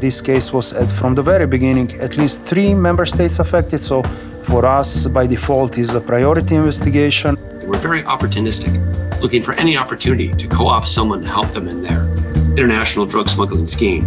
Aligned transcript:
in 0.00 0.08
this 0.08 0.22
case 0.22 0.50
was 0.50 0.72
at, 0.72 0.90
from 0.90 1.14
the 1.14 1.22
very 1.22 1.46
beginning 1.46 1.88
at 2.00 2.16
least 2.16 2.42
three 2.50 2.72
member 2.72 3.04
states 3.04 3.38
affected. 3.38 3.80
So 3.80 4.02
for 4.42 4.64
us, 4.64 5.06
by 5.06 5.26
default, 5.26 5.76
is 5.76 5.94
a 5.94 6.00
priority 6.00 6.54
investigation. 6.54 7.36
We're 7.66 7.84
very 7.90 8.02
opportunistic, 8.14 8.72
looking 9.20 9.42
for 9.42 9.52
any 9.64 9.76
opportunity 9.76 10.28
to 10.40 10.46
co-opt 10.48 10.88
someone 10.88 11.20
to 11.22 11.28
help 11.28 11.50
them 11.52 11.68
in 11.68 11.82
their 11.82 12.02
international 12.56 13.04
drug 13.04 13.28
smuggling 13.28 13.66
scheme. 13.66 14.04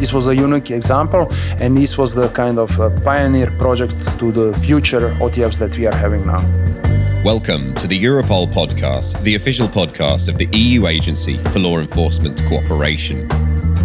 This 0.00 0.12
was 0.12 0.28
a 0.28 0.34
unique 0.36 0.70
example, 0.70 1.26
and 1.62 1.76
this 1.76 1.98
was 1.98 2.14
the 2.14 2.28
kind 2.28 2.58
of 2.58 2.70
uh, 2.78 2.90
pioneer 3.00 3.50
project 3.58 3.96
to 4.20 4.30
the 4.30 4.56
future 4.66 5.10
OTFs 5.24 5.58
that 5.58 5.76
we 5.76 5.86
are 5.86 5.96
having 5.96 6.24
now. 6.24 6.42
Welcome 7.24 7.74
to 7.80 7.88
the 7.88 7.98
Europol 8.00 8.46
podcast, 8.58 9.20
the 9.24 9.34
official 9.34 9.66
podcast 9.66 10.28
of 10.28 10.38
the 10.38 10.48
EU 10.52 10.86
Agency 10.86 11.36
for 11.52 11.58
Law 11.58 11.78
Enforcement 11.80 12.44
Cooperation. 12.46 13.18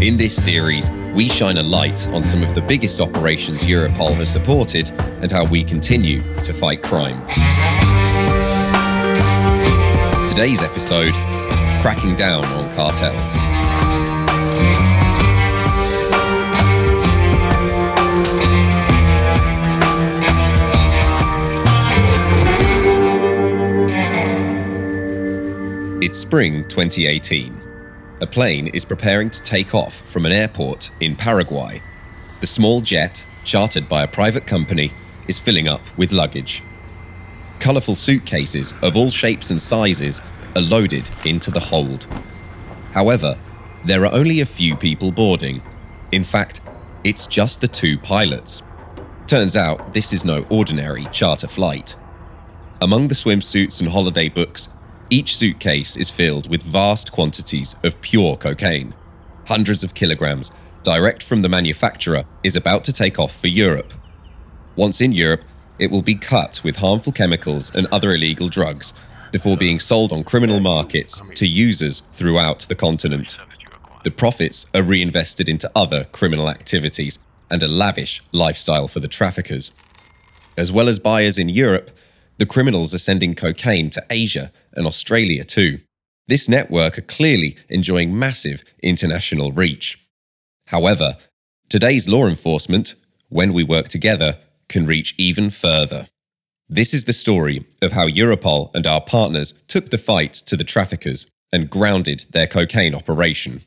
In 0.01 0.17
this 0.17 0.35
series, 0.35 0.89
we 1.13 1.27
shine 1.27 1.57
a 1.57 1.63
light 1.63 2.07
on 2.09 2.23
some 2.23 2.41
of 2.41 2.55
the 2.55 2.61
biggest 2.61 3.01
operations 3.01 3.63
Europol 3.63 4.13
has 4.15 4.31
supported 4.31 4.89
and 5.21 5.31
how 5.31 5.43
we 5.43 5.63
continue 5.63 6.21
to 6.43 6.53
fight 6.53 6.81
crime. 6.81 7.19
Today's 10.27 10.63
episode 10.63 11.13
Cracking 11.81 12.15
Down 12.15 12.45
on 12.45 12.73
Cartels. 12.75 13.35
It's 26.01 26.17
spring 26.17 26.67
2018. 26.69 27.70
A 28.21 28.27
plane 28.27 28.67
is 28.67 28.85
preparing 28.85 29.31
to 29.31 29.41
take 29.41 29.73
off 29.73 29.95
from 29.95 30.27
an 30.27 30.31
airport 30.31 30.91
in 30.99 31.15
Paraguay. 31.15 31.81
The 32.39 32.45
small 32.45 32.81
jet, 32.81 33.25
chartered 33.43 33.89
by 33.89 34.03
a 34.03 34.07
private 34.07 34.45
company, 34.45 34.91
is 35.27 35.39
filling 35.39 35.67
up 35.67 35.81
with 35.97 36.11
luggage. 36.11 36.61
Colourful 37.59 37.95
suitcases 37.95 38.75
of 38.83 38.95
all 38.95 39.09
shapes 39.09 39.49
and 39.49 39.59
sizes 39.59 40.21
are 40.55 40.61
loaded 40.61 41.09
into 41.25 41.49
the 41.49 41.59
hold. 41.59 42.05
However, 42.91 43.39
there 43.85 44.05
are 44.05 44.13
only 44.13 44.39
a 44.39 44.45
few 44.45 44.75
people 44.75 45.11
boarding. 45.11 45.63
In 46.11 46.23
fact, 46.23 46.61
it's 47.03 47.25
just 47.25 47.59
the 47.59 47.67
two 47.67 47.97
pilots. 47.97 48.61
Turns 49.25 49.55
out 49.55 49.95
this 49.95 50.13
is 50.13 50.23
no 50.23 50.45
ordinary 50.51 51.07
charter 51.11 51.47
flight. 51.47 51.95
Among 52.79 53.07
the 53.07 53.15
swimsuits 53.15 53.79
and 53.79 53.89
holiday 53.89 54.29
books 54.29 54.69
each 55.11 55.35
suitcase 55.35 55.97
is 55.97 56.09
filled 56.09 56.49
with 56.49 56.63
vast 56.63 57.11
quantities 57.11 57.75
of 57.83 57.99
pure 57.99 58.37
cocaine. 58.37 58.95
Hundreds 59.45 59.83
of 59.83 59.93
kilograms, 59.93 60.51
direct 60.83 61.21
from 61.21 61.41
the 61.41 61.49
manufacturer, 61.49 62.23
is 62.45 62.55
about 62.55 62.85
to 62.85 62.93
take 62.93 63.19
off 63.19 63.37
for 63.37 63.47
Europe. 63.47 63.93
Once 64.77 65.01
in 65.01 65.11
Europe, 65.11 65.43
it 65.77 65.91
will 65.91 66.01
be 66.01 66.15
cut 66.15 66.61
with 66.63 66.77
harmful 66.77 67.11
chemicals 67.11 67.75
and 67.75 67.87
other 67.87 68.13
illegal 68.13 68.47
drugs 68.47 68.93
before 69.33 69.57
being 69.57 69.81
sold 69.81 70.13
on 70.13 70.23
criminal 70.23 70.61
markets 70.61 71.21
to 71.35 71.45
users 71.45 72.03
throughout 72.13 72.61
the 72.61 72.75
continent. 72.75 73.37
The 74.05 74.11
profits 74.11 74.65
are 74.73 74.81
reinvested 74.81 75.49
into 75.49 75.69
other 75.75 76.05
criminal 76.05 76.49
activities 76.49 77.19
and 77.49 77.61
a 77.61 77.67
lavish 77.67 78.23
lifestyle 78.31 78.87
for 78.87 79.01
the 79.01 79.09
traffickers. 79.09 79.71
As 80.55 80.71
well 80.71 80.87
as 80.87 80.99
buyers 80.99 81.37
in 81.37 81.49
Europe, 81.49 81.91
the 82.37 82.45
criminals 82.45 82.95
are 82.95 82.99
sending 82.99 83.35
cocaine 83.35 83.89
to 83.89 84.05
Asia 84.09 84.53
and 84.73 84.85
Australia 84.87 85.43
too. 85.43 85.79
This 86.27 86.47
network 86.47 86.97
are 86.97 87.03
clearly 87.03 87.57
enjoying 87.69 88.17
massive 88.17 88.63
international 88.81 89.51
reach. 89.51 89.99
However, 90.67 91.17
today's 91.69 92.07
law 92.07 92.27
enforcement, 92.27 92.95
when 93.29 93.53
we 93.53 93.63
work 93.63 93.89
together, 93.89 94.37
can 94.69 94.85
reach 94.85 95.13
even 95.17 95.49
further. 95.49 96.07
This 96.69 96.93
is 96.93 97.03
the 97.03 97.13
story 97.13 97.65
of 97.81 97.91
how 97.91 98.07
Europol 98.07 98.73
and 98.73 98.87
our 98.87 99.01
partners 99.01 99.53
took 99.67 99.89
the 99.89 99.97
fight 99.97 100.33
to 100.45 100.55
the 100.55 100.63
traffickers 100.63 101.25
and 101.51 101.69
grounded 101.69 102.25
their 102.31 102.47
cocaine 102.47 102.95
operation. 102.95 103.61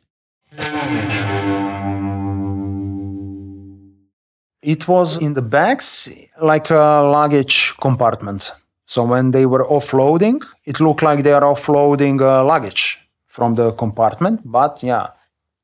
It 4.62 4.88
was 4.88 5.18
in 5.18 5.34
the 5.34 5.42
bags 5.42 6.08
like 6.40 6.70
a 6.70 7.02
luggage 7.02 7.74
compartment. 7.78 8.52
So 8.86 9.04
when 9.04 9.30
they 9.30 9.46
were 9.46 9.64
offloading, 9.64 10.44
it 10.64 10.80
looked 10.80 11.02
like 11.02 11.22
they 11.22 11.32
are 11.32 11.42
offloading 11.42 12.20
uh, 12.20 12.44
luggage 12.44 12.98
from 13.26 13.54
the 13.54 13.72
compartment. 13.72 14.40
But 14.44 14.82
yeah, 14.82 15.08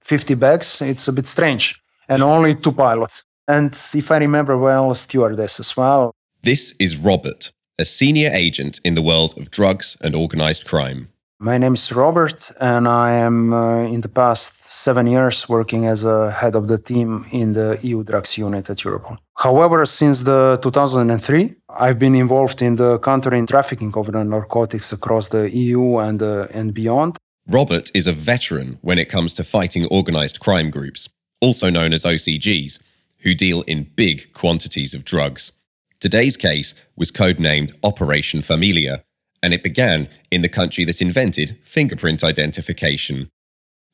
50 0.00 0.34
bags, 0.34 0.80
it's 0.82 1.06
a 1.08 1.12
bit 1.12 1.26
strange. 1.26 1.82
And 2.08 2.22
only 2.22 2.54
two 2.54 2.72
pilots. 2.72 3.24
And 3.46 3.76
if 3.94 4.10
I 4.10 4.18
remember 4.18 4.56
well, 4.56 4.94
stewardess 4.94 5.60
as 5.60 5.76
well. 5.76 6.12
This 6.42 6.74
is 6.78 6.96
Robert, 6.96 7.52
a 7.78 7.84
senior 7.84 8.30
agent 8.32 8.80
in 8.84 8.94
the 8.94 9.02
world 9.02 9.34
of 9.36 9.50
drugs 9.50 9.96
and 10.00 10.14
organized 10.14 10.66
crime. 10.66 11.08
My 11.42 11.56
name 11.56 11.72
is 11.72 11.90
Robert, 11.90 12.52
and 12.60 12.86
I 12.86 13.12
am 13.12 13.54
uh, 13.54 13.84
in 13.84 14.02
the 14.02 14.10
past 14.10 14.62
seven 14.62 15.06
years 15.06 15.48
working 15.48 15.86
as 15.86 16.04
a 16.04 16.30
head 16.30 16.54
of 16.54 16.68
the 16.68 16.76
team 16.76 17.24
in 17.32 17.54
the 17.54 17.78
EU 17.82 18.04
drugs 18.04 18.36
unit 18.36 18.68
at 18.68 18.76
Europol. 18.76 19.16
However, 19.38 19.86
since 19.86 20.22
the 20.22 20.58
2003, 20.60 21.56
I've 21.78 21.98
been 21.98 22.14
involved 22.14 22.62
in 22.62 22.76
the 22.76 22.98
countering 22.98 23.46
trafficking 23.46 23.92
of 23.96 24.12
the 24.12 24.24
narcotics 24.24 24.92
across 24.92 25.28
the 25.28 25.50
EU 25.50 25.98
and 25.98 26.22
uh, 26.22 26.46
and 26.52 26.74
beyond. 26.74 27.16
Robert 27.46 27.90
is 27.94 28.06
a 28.06 28.12
veteran 28.12 28.78
when 28.82 28.98
it 28.98 29.08
comes 29.08 29.34
to 29.34 29.44
fighting 29.44 29.86
organized 29.86 30.40
crime 30.40 30.70
groups, 30.70 31.08
also 31.40 31.70
known 31.70 31.92
as 31.92 32.04
OCGs, 32.04 32.78
who 33.20 33.34
deal 33.34 33.62
in 33.62 33.90
big 33.96 34.32
quantities 34.32 34.94
of 34.94 35.04
drugs. 35.04 35.52
Today's 36.00 36.36
case 36.36 36.74
was 36.96 37.10
codenamed 37.10 37.76
Operation 37.82 38.42
Familia 38.42 39.02
and 39.42 39.54
it 39.54 39.62
began 39.62 40.08
in 40.30 40.42
the 40.42 40.48
country 40.48 40.84
that 40.84 41.02
invented 41.02 41.58
fingerprint 41.64 42.22
identification. 42.22 43.30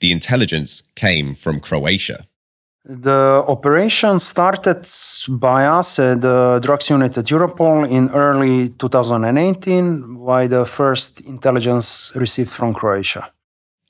The 0.00 0.12
intelligence 0.12 0.82
came 0.94 1.34
from 1.34 1.60
Croatia. 1.60 2.26
The 2.88 3.42
operation 3.48 4.20
started 4.20 4.86
by 5.28 5.66
us 5.66 5.98
at 5.98 6.20
the 6.20 6.60
drugs 6.62 6.88
unit 6.88 7.18
at 7.18 7.24
Europol 7.24 7.90
in 7.90 8.10
early 8.10 8.68
2018 8.68 10.24
by 10.24 10.46
the 10.46 10.64
first 10.64 11.20
intelligence 11.22 12.12
received 12.14 12.50
from 12.50 12.72
Croatia. 12.72 13.32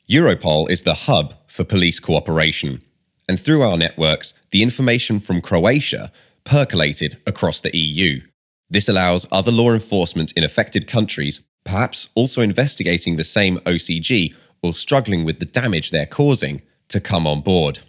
Europol 0.09 0.71
is 0.71 0.83
the 0.83 0.95
hub 0.95 1.35
for 1.47 1.62
police 1.62 2.01
cooperation, 2.01 2.81
and 3.29 3.39
through 3.39 3.61
our 3.61 3.77
networks, 3.77 4.33
the 4.51 4.62
information 4.62 5.21
from 5.21 5.43
Croatia 5.43 6.11
percolated 6.45 7.19
across 7.27 7.61
the 7.61 7.77
EU. 7.77 8.23
This 8.71 8.89
allows 8.89 9.27
other 9.31 9.53
law 9.53 9.75
enforcement 9.75 10.33
in 10.33 10.43
affected 10.43 10.87
countries, 10.87 11.43
perhaps 11.67 12.09
also 12.15 12.41
investigating 12.41 13.17
the 13.17 13.25
same 13.25 13.59
OCG 13.67 14.33
or 14.62 14.73
struggling 14.75 15.27
with 15.27 15.39
the 15.39 15.45
damage 15.45 15.91
they're 15.91 16.06
causing, 16.06 16.62
to 16.89 16.99
come 16.99 17.27
on 17.27 17.43
board. 17.43 17.81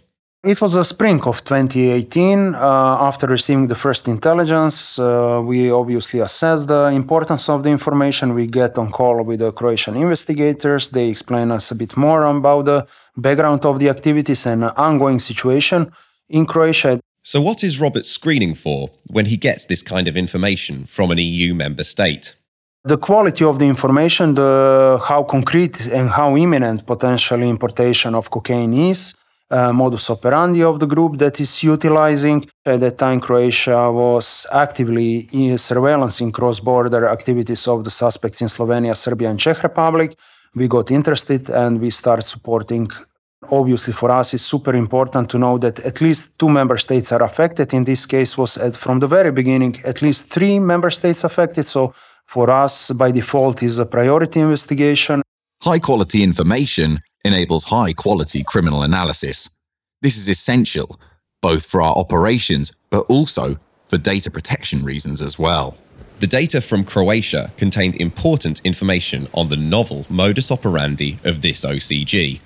It 0.44 0.60
was 0.60 0.76
a 0.76 0.84
spring 0.84 1.20
of 1.22 1.42
2018. 1.42 2.54
Uh, 2.54 2.58
after 3.00 3.26
receiving 3.26 3.66
the 3.66 3.74
first 3.74 4.06
intelligence, 4.06 4.96
uh, 4.96 5.42
we 5.44 5.68
obviously 5.68 6.20
assess 6.20 6.64
the 6.64 6.92
importance 6.94 7.48
of 7.48 7.64
the 7.64 7.70
information. 7.70 8.34
We 8.34 8.46
get 8.46 8.78
on 8.78 8.92
call 8.92 9.24
with 9.24 9.40
the 9.40 9.50
Croatian 9.50 9.96
investigators. 9.96 10.90
They 10.90 11.08
explain 11.08 11.50
us 11.50 11.72
a 11.72 11.74
bit 11.74 11.96
more 11.96 12.22
about 12.22 12.66
the 12.66 12.86
background 13.16 13.66
of 13.66 13.80
the 13.80 13.88
activities 13.88 14.46
and 14.46 14.62
ongoing 14.76 15.18
situation 15.18 15.90
in 16.28 16.46
Croatia. 16.46 17.00
So, 17.24 17.40
what 17.40 17.64
is 17.64 17.80
Robert 17.80 18.06
screening 18.06 18.54
for 18.54 18.90
when 19.08 19.26
he 19.26 19.36
gets 19.36 19.64
this 19.64 19.82
kind 19.82 20.06
of 20.06 20.16
information 20.16 20.86
from 20.86 21.10
an 21.10 21.18
EU 21.18 21.52
member 21.52 21.82
state? 21.82 22.36
The 22.84 22.96
quality 22.96 23.44
of 23.44 23.58
the 23.58 23.66
information, 23.66 24.34
the 24.34 25.00
how 25.02 25.24
concrete 25.24 25.88
and 25.88 26.08
how 26.10 26.36
imminent 26.36 26.86
potential 26.86 27.42
importation 27.42 28.14
of 28.14 28.30
cocaine 28.30 28.72
is, 28.72 29.16
uh, 29.50 29.72
modus 29.72 30.10
operandi 30.10 30.62
of 30.62 30.78
the 30.78 30.86
group 30.86 31.18
that 31.18 31.40
is 31.40 31.62
utilizing. 31.62 32.44
At 32.64 32.80
that 32.80 32.98
time, 32.98 33.20
Croatia 33.20 33.90
was 33.90 34.46
actively 34.52 35.28
in 35.32 35.58
surveillance 35.58 36.20
in 36.20 36.32
cross-border 36.32 37.08
activities 37.08 37.66
of 37.66 37.84
the 37.84 37.90
suspects 37.90 38.40
in 38.40 38.48
Slovenia, 38.48 38.94
Serbia, 38.94 39.30
and 39.30 39.38
Czech 39.38 39.62
Republic. 39.62 40.14
We 40.54 40.68
got 40.68 40.90
interested 40.90 41.50
and 41.50 41.80
we 41.80 41.90
started 41.90 42.26
supporting 42.26 42.90
obviously 43.50 43.92
for 43.92 44.10
us 44.10 44.34
it's 44.34 44.42
super 44.42 44.74
important 44.74 45.30
to 45.30 45.38
know 45.38 45.58
that 45.58 45.78
at 45.80 46.00
least 46.00 46.36
two 46.38 46.48
member 46.48 46.76
states 46.76 47.12
are 47.12 47.22
affected 47.22 47.72
in 47.72 47.84
this 47.84 48.04
case 48.04 48.36
was 48.36 48.58
at, 48.58 48.76
from 48.76 48.98
the 48.98 49.06
very 49.06 49.30
beginning 49.30 49.76
at 49.84 50.02
least 50.02 50.28
three 50.28 50.58
member 50.58 50.90
states 50.90 51.22
affected 51.22 51.64
so 51.64 51.94
for 52.26 52.50
us 52.50 52.90
by 52.90 53.12
default 53.12 53.62
is 53.62 53.78
a 53.78 53.86
priority 53.86 54.40
investigation 54.40 55.22
high 55.62 55.78
quality 55.78 56.22
information 56.22 56.98
enables 57.28 57.64
high 57.64 57.92
quality 57.92 58.42
criminal 58.42 58.82
analysis. 58.82 59.50
This 60.02 60.16
is 60.16 60.28
essential 60.28 60.98
both 61.40 61.64
for 61.66 61.80
our 61.80 61.94
operations 61.94 62.72
but 62.90 63.04
also 63.08 63.56
for 63.86 63.98
data 63.98 64.30
protection 64.30 64.82
reasons 64.82 65.22
as 65.22 65.38
well. 65.38 65.76
The 66.18 66.26
data 66.26 66.60
from 66.60 66.82
Croatia 66.82 67.52
contained 67.56 67.94
important 67.96 68.60
information 68.64 69.28
on 69.32 69.50
the 69.50 69.56
novel 69.56 70.04
modus 70.10 70.50
operandi 70.50 71.18
of 71.22 71.42
this 71.42 71.64
OCG 71.64 72.40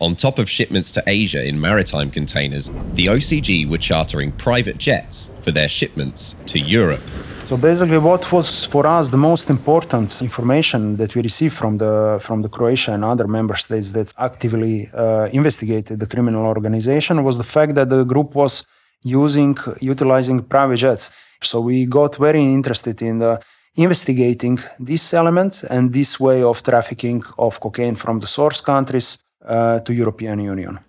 On 0.00 0.14
top 0.14 0.38
of 0.38 0.48
shipments 0.48 0.92
to 0.92 1.02
Asia 1.08 1.44
in 1.44 1.60
maritime 1.60 2.12
containers, 2.12 2.70
the 2.94 3.06
OCG 3.06 3.68
were 3.68 3.78
chartering 3.78 4.30
private 4.30 4.78
jets 4.78 5.28
for 5.40 5.50
their 5.50 5.68
shipments 5.68 6.36
to 6.46 6.60
Europe. 6.60 7.02
So 7.48 7.56
basically, 7.56 7.96
what 7.96 8.30
was 8.30 8.66
for 8.66 8.86
us 8.86 9.08
the 9.08 9.16
most 9.16 9.48
important 9.48 10.20
information 10.20 10.98
that 10.98 11.14
we 11.14 11.22
received 11.22 11.54
from 11.54 11.78
the 11.78 12.18
from 12.20 12.42
the 12.42 12.50
Croatia 12.50 12.92
and 12.92 13.02
other 13.02 13.26
member 13.26 13.56
states 13.56 13.92
that 13.92 14.12
actively 14.18 14.90
uh, 14.92 15.30
investigated 15.32 15.98
the 15.98 16.06
criminal 16.06 16.44
organization 16.44 17.24
was 17.24 17.38
the 17.38 17.50
fact 17.56 17.74
that 17.76 17.88
the 17.88 18.04
group 18.04 18.34
was 18.34 18.66
using 19.02 19.56
utilizing 19.80 20.42
private 20.42 20.76
jets. 20.76 21.10
So 21.40 21.60
we 21.62 21.86
got 21.86 22.16
very 22.16 22.42
interested 22.42 23.00
in 23.00 23.18
the 23.20 23.40
investigating 23.76 24.58
this 24.78 25.14
element 25.14 25.64
and 25.70 25.90
this 25.90 26.20
way 26.20 26.42
of 26.42 26.62
trafficking 26.62 27.22
of 27.38 27.60
cocaine 27.60 27.96
from 27.96 28.20
the 28.20 28.26
source 28.26 28.60
countries 28.60 29.18
uh, 29.46 29.78
to 29.86 29.94
European 29.94 30.38
Union. 30.40 30.80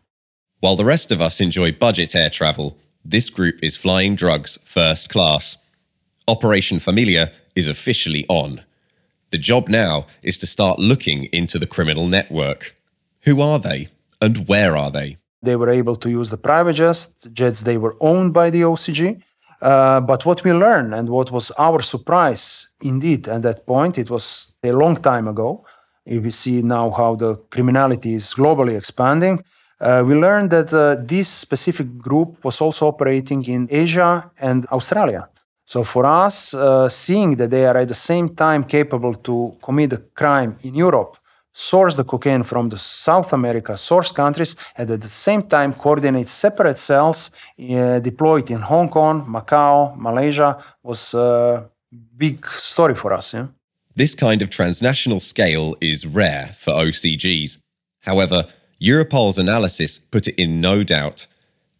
While 0.59 0.75
the 0.75 0.89
rest 0.93 1.09
of 1.13 1.21
us 1.21 1.39
enjoy 1.39 1.71
budget 1.71 2.15
air 2.15 2.29
travel, 2.29 2.75
this 3.05 3.29
group 3.29 3.63
is 3.63 3.77
flying 3.77 4.15
drugs 4.15 4.59
first 4.65 5.09
class. 5.09 5.55
Operation 6.29 6.79
Familia 6.79 7.31
is 7.55 7.67
officially 7.67 8.23
on. 8.29 8.61
The 9.31 9.39
job 9.39 9.67
now 9.67 10.05
is 10.21 10.37
to 10.37 10.47
start 10.47 10.77
looking 10.77 11.25
into 11.33 11.57
the 11.57 11.65
criminal 11.65 12.07
network. 12.07 12.75
Who 13.23 13.41
are 13.41 13.57
they 13.57 13.87
and 14.21 14.47
where 14.47 14.77
are 14.77 14.91
they? 14.91 15.17
They 15.41 15.55
were 15.55 15.71
able 15.71 15.95
to 15.95 16.09
use 16.09 16.29
the 16.29 16.37
private 16.37 16.73
jets, 16.73 17.07
jets 17.33 17.61
they 17.61 17.77
were 17.77 17.95
owned 17.99 18.31
by 18.33 18.51
the 18.51 18.61
OCG. 18.61 19.21
Uh, 19.59 20.01
but 20.01 20.23
what 20.25 20.43
we 20.43 20.53
learned 20.53 20.93
and 20.93 21.09
what 21.09 21.31
was 21.31 21.51
our 21.57 21.81
surprise, 21.81 22.69
indeed, 22.81 23.27
at 23.27 23.41
that 23.41 23.65
point, 23.65 23.97
it 23.97 24.09
was 24.11 24.53
a 24.63 24.71
long 24.71 24.95
time 24.95 25.27
ago. 25.27 25.65
If 26.05 26.23
we 26.23 26.31
see 26.31 26.61
now 26.61 26.91
how 26.91 27.15
the 27.15 27.37
criminality 27.49 28.13
is 28.13 28.35
globally 28.35 28.77
expanding, 28.77 29.41
uh, 29.81 30.03
we 30.05 30.13
learned 30.13 30.51
that 30.51 30.71
uh, 30.73 30.95
this 31.03 31.27
specific 31.27 31.97
group 31.97 32.43
was 32.43 32.61
also 32.61 32.87
operating 32.87 33.43
in 33.45 33.67
Asia 33.71 34.29
and 34.39 34.65
Australia. 34.67 35.27
So 35.71 35.83
for 35.83 36.03
us, 36.25 36.55
uh, 36.55 36.89
seeing 36.89 37.35
that 37.35 37.51
they 37.51 37.63
are 37.67 37.77
at 37.77 37.87
the 37.87 38.01
same 38.11 38.29
time 38.29 38.63
capable 38.63 39.13
to 39.13 39.55
commit 39.61 39.93
a 39.93 40.01
crime 40.19 40.57
in 40.63 40.73
Europe 40.73 41.17
source 41.53 41.93
the 41.95 42.03
cocaine 42.03 42.41
from 42.43 42.69
the 42.69 42.77
South 42.77 43.33
America 43.33 43.77
source 43.77 44.11
countries, 44.11 44.55
and 44.75 44.89
at 44.89 45.01
the 45.01 45.13
same 45.27 45.43
time 45.43 45.73
coordinate 45.73 46.29
separate 46.29 46.79
cells 46.79 47.29
uh, 47.29 47.99
deployed 47.99 48.49
in 48.49 48.61
Hong 48.61 48.89
Kong, 48.89 49.25
Macau, 49.27 49.95
Malaysia 49.95 50.57
was 50.81 51.13
a 51.13 51.69
big 52.17 52.47
story 52.47 52.95
for 52.95 53.13
us. 53.13 53.35
Yeah? 53.35 53.47
This 53.95 54.15
kind 54.15 54.41
of 54.41 54.49
transnational 54.49 55.19
scale 55.19 55.75
is 55.79 56.07
rare 56.07 56.55
for 56.57 56.73
OCGs. 56.73 57.59
However, 58.01 58.47
Europol's 58.81 59.37
analysis 59.37 59.99
put 59.99 60.27
it 60.27 60.35
in 60.35 60.61
no 60.61 60.83
doubt. 60.83 61.27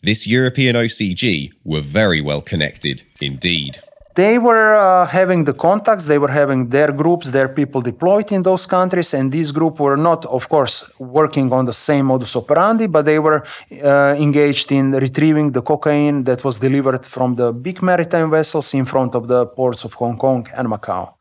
This 0.01 0.25
European 0.25 0.77
OCG 0.77 1.51
were 1.65 1.81
very 1.81 2.21
well 2.21 2.39
connected 2.39 3.03
indeed. 3.19 3.79
They 4.15 4.39
were 4.39 4.73
uh, 4.73 5.05
having 5.05 5.43
the 5.43 5.53
contacts 5.53 6.07
they 6.07 6.17
were 6.17 6.31
having 6.31 6.69
their 6.69 6.93
groups 6.93 7.31
their 7.31 7.49
people 7.49 7.81
deployed 7.81 8.31
in 8.31 8.43
those 8.43 8.65
countries 8.65 9.13
and 9.13 9.29
these 9.29 9.51
groups 9.51 9.79
were 9.79 9.97
not 9.97 10.25
of 10.25 10.47
course 10.47 10.89
working 10.99 11.51
on 11.51 11.65
the 11.65 11.73
same 11.73 12.05
modus 12.05 12.35
operandi 12.35 12.87
but 12.87 13.03
they 13.03 13.19
were 13.19 13.43
uh, 13.83 14.15
engaged 14.17 14.71
in 14.71 14.91
retrieving 14.91 15.51
the 15.51 15.61
cocaine 15.61 16.23
that 16.23 16.43
was 16.45 16.59
delivered 16.59 17.05
from 17.05 17.35
the 17.35 17.51
big 17.51 17.81
maritime 17.81 18.31
vessels 18.31 18.73
in 18.73 18.85
front 18.85 19.15
of 19.15 19.27
the 19.27 19.45
ports 19.47 19.83
of 19.83 19.93
hong 19.93 20.17
kong 20.17 20.47
and 20.55 20.67
macau 20.67 21.18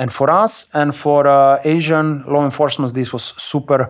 and 0.00 0.08
for 0.18 0.28
us 0.44 0.52
and 0.80 0.88
for 1.04 1.20
uh, 1.26 1.60
asian 1.76 2.08
law 2.32 2.44
enforcement 2.50 2.94
this 2.94 3.10
was 3.16 3.24
super 3.50 3.80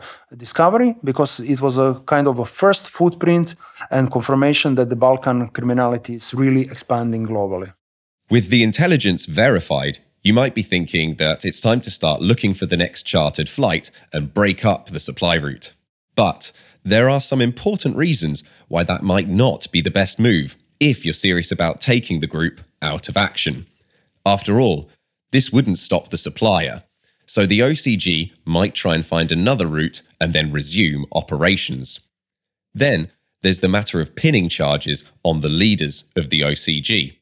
discovery 0.44 0.90
because 1.10 1.32
it 1.52 1.58
was 1.66 1.74
a 1.78 1.90
kind 2.12 2.26
of 2.30 2.38
a 2.38 2.48
first 2.60 2.84
footprint 2.96 3.48
and 3.90 4.10
confirmation 4.16 4.74
that 4.74 4.88
the 4.92 4.96
balkan 5.06 5.38
criminality 5.56 6.14
is 6.14 6.34
really 6.42 6.64
expanding 6.74 7.22
globally 7.32 7.70
with 8.30 8.48
the 8.48 8.62
intelligence 8.62 9.26
verified, 9.26 9.98
you 10.22 10.32
might 10.32 10.54
be 10.54 10.62
thinking 10.62 11.16
that 11.16 11.44
it's 11.44 11.60
time 11.60 11.80
to 11.80 11.90
start 11.90 12.20
looking 12.20 12.54
for 12.54 12.64
the 12.64 12.76
next 12.76 13.02
chartered 13.02 13.48
flight 13.48 13.90
and 14.12 14.32
break 14.32 14.64
up 14.64 14.86
the 14.86 15.00
supply 15.00 15.34
route. 15.34 15.72
But 16.14 16.52
there 16.84 17.10
are 17.10 17.20
some 17.20 17.40
important 17.40 17.96
reasons 17.96 18.44
why 18.68 18.84
that 18.84 19.02
might 19.02 19.28
not 19.28 19.70
be 19.72 19.80
the 19.80 19.90
best 19.90 20.20
move 20.20 20.56
if 20.78 21.04
you're 21.04 21.12
serious 21.12 21.50
about 21.50 21.80
taking 21.80 22.20
the 22.20 22.28
group 22.28 22.60
out 22.80 23.08
of 23.08 23.16
action. 23.16 23.66
After 24.24 24.60
all, 24.60 24.88
this 25.32 25.52
wouldn't 25.52 25.78
stop 25.78 26.08
the 26.08 26.18
supplier, 26.18 26.84
so 27.26 27.46
the 27.46 27.60
OCG 27.60 28.32
might 28.44 28.74
try 28.74 28.94
and 28.94 29.06
find 29.06 29.30
another 29.30 29.66
route 29.66 30.02
and 30.20 30.32
then 30.32 30.50
resume 30.50 31.06
operations. 31.12 32.00
Then 32.74 33.10
there's 33.42 33.60
the 33.60 33.68
matter 33.68 34.00
of 34.00 34.16
pinning 34.16 34.48
charges 34.48 35.04
on 35.22 35.40
the 35.40 35.48
leaders 35.48 36.04
of 36.16 36.30
the 36.30 36.40
OCG. 36.40 37.16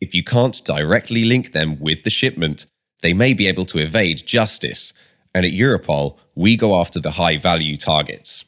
If 0.00 0.14
you 0.14 0.24
can't 0.24 0.64
directly 0.64 1.24
link 1.24 1.52
them 1.52 1.78
with 1.78 2.02
the 2.02 2.10
shipment, 2.10 2.66
they 3.02 3.12
may 3.12 3.34
be 3.34 3.46
able 3.46 3.66
to 3.66 3.78
evade 3.78 4.26
justice. 4.26 4.92
And 5.34 5.44
at 5.44 5.52
Europol, 5.52 6.18
we 6.34 6.56
go 6.56 6.80
after 6.80 6.98
the 7.00 7.12
high 7.12 7.36
value 7.36 7.76
targets. 7.76 8.44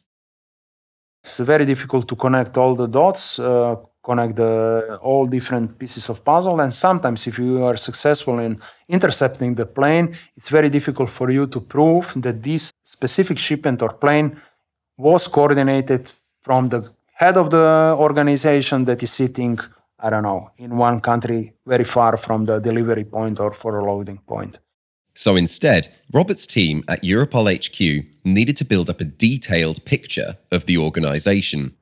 It's 1.23 1.39
very 1.39 1.65
difficult 1.65 2.09
to 2.09 2.17
connect 2.17 2.59
all 2.59 2.75
the 2.75 2.87
dots, 2.87 3.39
uh, 3.39 3.77
connect 4.05 4.37
the, 4.37 4.87
uh, 4.91 4.97
all 5.09 5.27
different 5.27 5.79
pieces 5.79 6.09
of 6.11 6.23
puzzle. 6.25 6.61
And 6.61 6.73
sometimes, 6.73 7.27
if 7.27 7.39
you 7.39 7.65
are 7.65 7.77
successful 7.77 8.39
in 8.39 8.61
intercepting 8.89 9.55
the 9.55 9.67
plane, 9.67 10.15
it's 10.37 10.51
very 10.51 10.69
difficult 10.69 11.11
for 11.11 11.31
you 11.31 11.47
to 11.47 11.61
prove 11.61 12.13
that 12.17 12.43
this 12.43 12.73
specific 12.83 13.39
shipment 13.39 13.83
or 13.83 13.95
plane 13.95 14.41
was 14.97 15.27
coordinated 15.29 16.13
from 16.43 16.69
the 16.69 16.81
head 17.15 17.37
of 17.37 17.51
the 17.51 17.97
organization 17.99 18.85
that 18.85 19.03
is 19.03 19.13
sitting 19.13 19.59
I 20.05 20.11
don't 20.11 20.23
know, 20.23 20.51
in 20.59 20.77
one 20.77 21.01
country 21.01 21.55
very 21.67 21.85
far 21.85 22.19
from 22.19 22.45
the 22.45 22.59
delivery 22.59 23.05
point 23.05 23.41
or 23.41 23.53
for 23.55 23.79
a 23.79 23.85
loading 23.85 24.19
point. 24.19 24.59
So 25.15 25.37
instead, 25.37 25.89
Robert's 26.13 26.47
team 26.47 26.83
at 26.89 27.03
Europol 27.03 27.47
HQ 27.49 28.05
needed 28.25 28.57
to 28.59 28.65
build 28.67 28.91
up 28.91 29.01
a 29.01 29.05
detailed 29.05 29.85
picture 29.87 30.37
of 30.51 30.67
the 30.67 30.77
organization. 30.77 31.75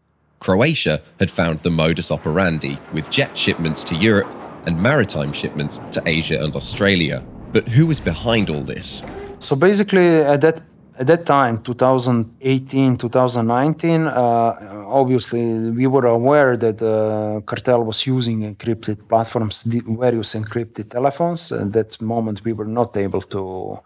Croatia 0.43 1.01
had 1.21 1.31
found 1.31 1.61
the 1.61 1.71
modus 1.71 2.11
operandi 2.11 2.77
with 2.93 3.09
jet 3.11 3.39
shipments 3.39 3.85
to 3.85 3.95
Europe 3.95 4.31
and 4.67 4.81
maritime 4.81 5.33
shipments 5.33 5.79
to 5.93 6.03
Asia 6.05 6.43
and 6.45 6.55
Australia. 6.57 7.23
But 7.53 7.69
who 7.69 7.87
was 7.87 8.01
behind 8.01 8.51
all 8.51 8.63
this? 8.63 9.03
So 9.39 9.57
basically, 9.57 10.09
at 10.35 10.41
that 10.41 10.63
at 10.99 11.07
that 11.07 11.25
time 11.25 11.63
2018 11.63 12.99
2019 12.99 14.07
uh, 14.07 14.85
obviously 14.87 15.71
we 15.71 15.87
were 15.87 16.07
aware 16.07 16.55
that 16.55 16.79
the 16.79 17.43
cartel 17.47 17.83
was 17.83 18.07
using 18.07 18.41
encrypted 18.43 19.09
platforms 19.09 19.63
various 19.63 20.35
encrypted 20.35 20.91
telephones 20.91 21.51
at 21.51 21.73
that 21.73 21.99
moment 22.03 22.45
we 22.45 22.53
were 22.53 22.67
not 22.67 22.95
able 22.97 23.23
to 23.23 23.79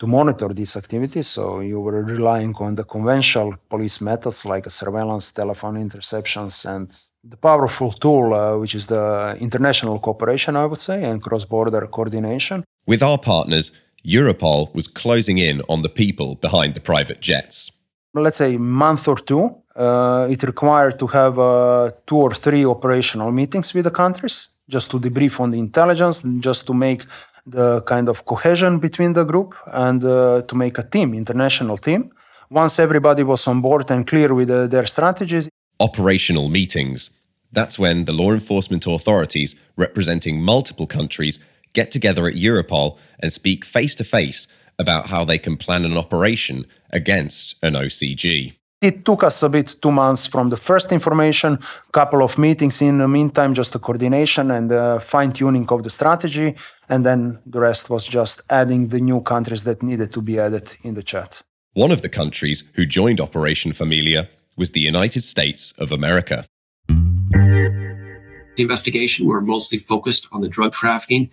to 0.00 0.06
monitor 0.06 0.48
these 0.60 0.74
activities 0.76 1.28
so 1.36 1.60
you 1.60 1.78
were 1.86 2.02
relying 2.02 2.54
on 2.56 2.74
the 2.74 2.84
conventional 2.84 3.54
police 3.68 4.00
methods 4.00 4.44
like 4.44 4.68
surveillance 4.70 5.30
telephone 5.30 5.76
interceptions 5.86 6.54
and 6.74 6.86
the 7.32 7.36
powerful 7.36 7.90
tool 7.92 8.34
uh, 8.34 8.56
which 8.56 8.74
is 8.74 8.86
the 8.86 9.36
international 9.40 9.98
cooperation 9.98 10.56
i 10.56 10.66
would 10.70 10.80
say 10.80 10.98
and 11.04 11.22
cross-border 11.22 11.86
coordination 11.86 12.64
with 12.86 13.02
our 13.02 13.18
partners 13.18 13.70
Europol 14.04 14.74
was 14.74 14.88
closing 14.88 15.38
in 15.38 15.62
on 15.68 15.82
the 15.82 15.88
people 15.88 16.36
behind 16.36 16.74
the 16.74 16.80
private 16.80 17.20
jets. 17.20 17.70
Let's 18.14 18.38
say 18.38 18.54
a 18.54 18.58
month 18.58 19.08
or 19.08 19.16
two. 19.16 19.56
Uh, 19.76 20.26
it 20.28 20.42
required 20.42 20.98
to 20.98 21.06
have 21.06 21.38
uh, 21.38 21.90
two 22.06 22.16
or 22.16 22.32
three 22.34 22.64
operational 22.64 23.30
meetings 23.30 23.72
with 23.72 23.84
the 23.84 23.90
countries 23.90 24.48
just 24.68 24.90
to 24.90 24.98
debrief 24.98 25.40
on 25.40 25.50
the 25.50 25.58
intelligence, 25.58 26.22
just 26.38 26.66
to 26.66 26.74
make 26.74 27.04
the 27.46 27.82
kind 27.82 28.08
of 28.08 28.24
cohesion 28.24 28.78
between 28.78 29.12
the 29.12 29.24
group 29.24 29.54
and 29.66 30.04
uh, 30.04 30.42
to 30.42 30.54
make 30.54 30.78
a 30.78 30.82
team, 30.82 31.14
international 31.14 31.76
team. 31.76 32.10
Once 32.50 32.78
everybody 32.78 33.22
was 33.22 33.46
on 33.46 33.60
board 33.60 33.90
and 33.90 34.06
clear 34.06 34.34
with 34.34 34.50
uh, 34.50 34.66
their 34.66 34.86
strategies. 34.86 35.48
Operational 35.78 36.48
meetings. 36.48 37.10
That's 37.52 37.78
when 37.78 38.04
the 38.04 38.12
law 38.12 38.32
enforcement 38.32 38.86
authorities 38.86 39.54
representing 39.76 40.42
multiple 40.42 40.86
countries 40.86 41.38
get 41.72 41.90
together 41.90 42.26
at 42.26 42.34
Europol 42.34 42.98
and 43.20 43.32
speak 43.32 43.64
face 43.64 43.94
to 43.96 44.04
face 44.04 44.46
about 44.78 45.08
how 45.08 45.24
they 45.24 45.38
can 45.38 45.56
plan 45.56 45.84
an 45.84 45.96
operation 45.96 46.66
against 46.90 47.54
an 47.62 47.74
OCG. 47.74 48.54
It 48.82 49.04
took 49.04 49.24
us 49.24 49.42
a 49.42 49.50
bit 49.50 49.76
two 49.82 49.90
months 49.90 50.26
from 50.26 50.48
the 50.48 50.56
first 50.56 50.90
information, 50.90 51.58
couple 51.92 52.22
of 52.22 52.38
meetings 52.38 52.80
in 52.80 52.96
the 52.96 53.06
meantime, 53.06 53.52
just 53.52 53.74
a 53.74 53.78
coordination 53.78 54.50
and 54.50 55.02
fine 55.02 55.32
tuning 55.32 55.66
of 55.68 55.82
the 55.82 55.90
strategy, 55.90 56.56
and 56.88 57.04
then 57.04 57.38
the 57.44 57.60
rest 57.60 57.90
was 57.90 58.06
just 58.06 58.40
adding 58.48 58.88
the 58.88 58.98
new 58.98 59.20
countries 59.20 59.64
that 59.64 59.82
needed 59.82 60.14
to 60.14 60.22
be 60.22 60.38
added 60.38 60.76
in 60.82 60.94
the 60.94 61.02
chat. 61.02 61.42
One 61.74 61.92
of 61.92 62.00
the 62.00 62.08
countries 62.08 62.64
who 62.72 62.86
joined 62.86 63.20
Operation 63.20 63.74
Familia 63.74 64.30
was 64.56 64.70
the 64.70 64.80
United 64.80 65.24
States 65.24 65.72
of 65.72 65.92
America. 65.92 66.46
The 66.88 68.62
investigation 68.62 69.26
were 69.26 69.42
mostly 69.42 69.76
focused 69.78 70.26
on 70.32 70.40
the 70.40 70.48
drug 70.48 70.72
trafficking 70.72 71.28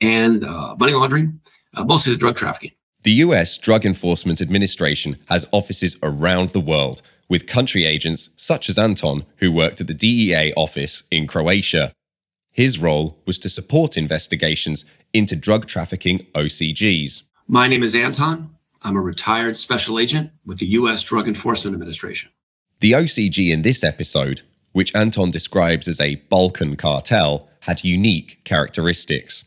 and 0.00 0.44
uh, 0.44 0.76
money 0.78 0.92
laundering, 0.92 1.40
uh, 1.74 1.82
mostly 1.82 2.12
the 2.12 2.18
drug 2.20 2.36
trafficking. 2.36 2.70
The 3.04 3.12
US 3.14 3.58
Drug 3.58 3.84
Enforcement 3.84 4.40
Administration 4.40 5.16
has 5.28 5.48
offices 5.50 5.96
around 6.04 6.50
the 6.50 6.60
world 6.60 7.02
with 7.28 7.48
country 7.48 7.84
agents 7.84 8.30
such 8.36 8.68
as 8.68 8.78
Anton, 8.78 9.24
who 9.38 9.50
worked 9.50 9.80
at 9.80 9.88
the 9.88 9.94
DEA 9.94 10.52
office 10.56 11.02
in 11.10 11.26
Croatia. 11.26 11.92
His 12.52 12.78
role 12.78 13.18
was 13.26 13.40
to 13.40 13.48
support 13.48 13.96
investigations 13.96 14.84
into 15.12 15.34
drug 15.34 15.66
trafficking 15.66 16.26
OCGs. 16.36 17.22
My 17.48 17.66
name 17.66 17.82
is 17.82 17.96
Anton. 17.96 18.54
I'm 18.82 18.96
a 18.96 19.00
retired 19.00 19.56
special 19.56 19.98
agent 19.98 20.30
with 20.46 20.58
the 20.58 20.66
U.S. 20.66 21.02
Drug 21.02 21.26
Enforcement 21.26 21.74
Administration. 21.74 22.30
The 22.78 22.92
OCG 22.92 23.50
in 23.50 23.62
this 23.62 23.82
episode, 23.82 24.42
which 24.70 24.94
Anton 24.94 25.32
describes 25.32 25.88
as 25.88 26.00
a 26.00 26.16
Balkan 26.30 26.76
cartel, 26.76 27.48
had 27.60 27.82
unique 27.82 28.42
characteristics. 28.44 29.42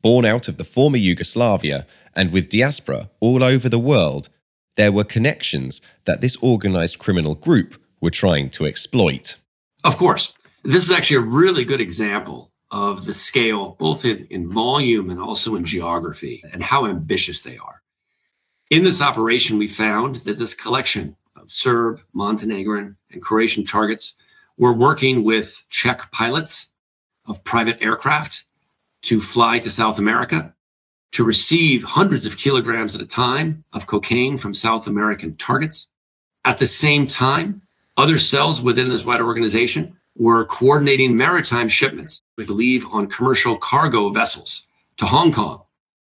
Born 0.00 0.24
out 0.24 0.48
of 0.48 0.56
the 0.56 0.64
former 0.64 0.96
Yugoslavia 0.96 1.86
and 2.20 2.32
with 2.32 2.50
diaspora 2.50 3.08
all 3.20 3.42
over 3.42 3.66
the 3.70 3.78
world, 3.78 4.28
there 4.76 4.92
were 4.92 5.04
connections 5.04 5.80
that 6.04 6.20
this 6.20 6.36
organized 6.42 6.98
criminal 6.98 7.34
group 7.34 7.80
were 8.02 8.10
trying 8.10 8.50
to 8.50 8.66
exploit. 8.66 9.36
Of 9.84 9.96
course, 9.96 10.34
this 10.62 10.84
is 10.84 10.92
actually 10.92 11.16
a 11.16 11.32
really 11.40 11.64
good 11.64 11.80
example 11.80 12.52
of 12.70 13.06
the 13.06 13.14
scale, 13.14 13.74
both 13.78 14.04
in, 14.04 14.26
in 14.28 14.52
volume 14.52 15.08
and 15.08 15.18
also 15.18 15.54
in 15.54 15.64
geography, 15.64 16.44
and 16.52 16.62
how 16.62 16.84
ambitious 16.84 17.40
they 17.40 17.56
are. 17.56 17.80
In 18.68 18.84
this 18.84 19.00
operation, 19.00 19.56
we 19.56 19.66
found 19.66 20.16
that 20.16 20.38
this 20.38 20.52
collection 20.52 21.16
of 21.36 21.50
Serb, 21.50 22.02
Montenegrin, 22.12 22.98
and 23.12 23.22
Croatian 23.22 23.64
targets 23.64 24.12
were 24.58 24.74
working 24.74 25.24
with 25.24 25.64
Czech 25.70 26.12
pilots 26.12 26.70
of 27.24 27.42
private 27.44 27.78
aircraft 27.80 28.44
to 29.04 29.22
fly 29.22 29.58
to 29.60 29.70
South 29.70 29.98
America 29.98 30.54
to 31.12 31.24
receive 31.24 31.82
hundreds 31.82 32.26
of 32.26 32.38
kilograms 32.38 32.94
at 32.94 33.00
a 33.00 33.06
time 33.06 33.64
of 33.72 33.86
cocaine 33.86 34.38
from 34.38 34.54
South 34.54 34.86
American 34.86 35.36
targets. 35.36 35.88
At 36.44 36.58
the 36.58 36.66
same 36.66 37.06
time, 37.06 37.62
other 37.96 38.18
cells 38.18 38.62
within 38.62 38.88
this 38.88 39.04
wider 39.04 39.26
organization 39.26 39.96
were 40.16 40.44
coordinating 40.44 41.16
maritime 41.16 41.68
shipments, 41.68 42.22
we 42.36 42.44
believe, 42.44 42.86
on 42.92 43.06
commercial 43.06 43.56
cargo 43.56 44.10
vessels 44.10 44.66
to 44.98 45.06
Hong 45.06 45.32
Kong 45.32 45.62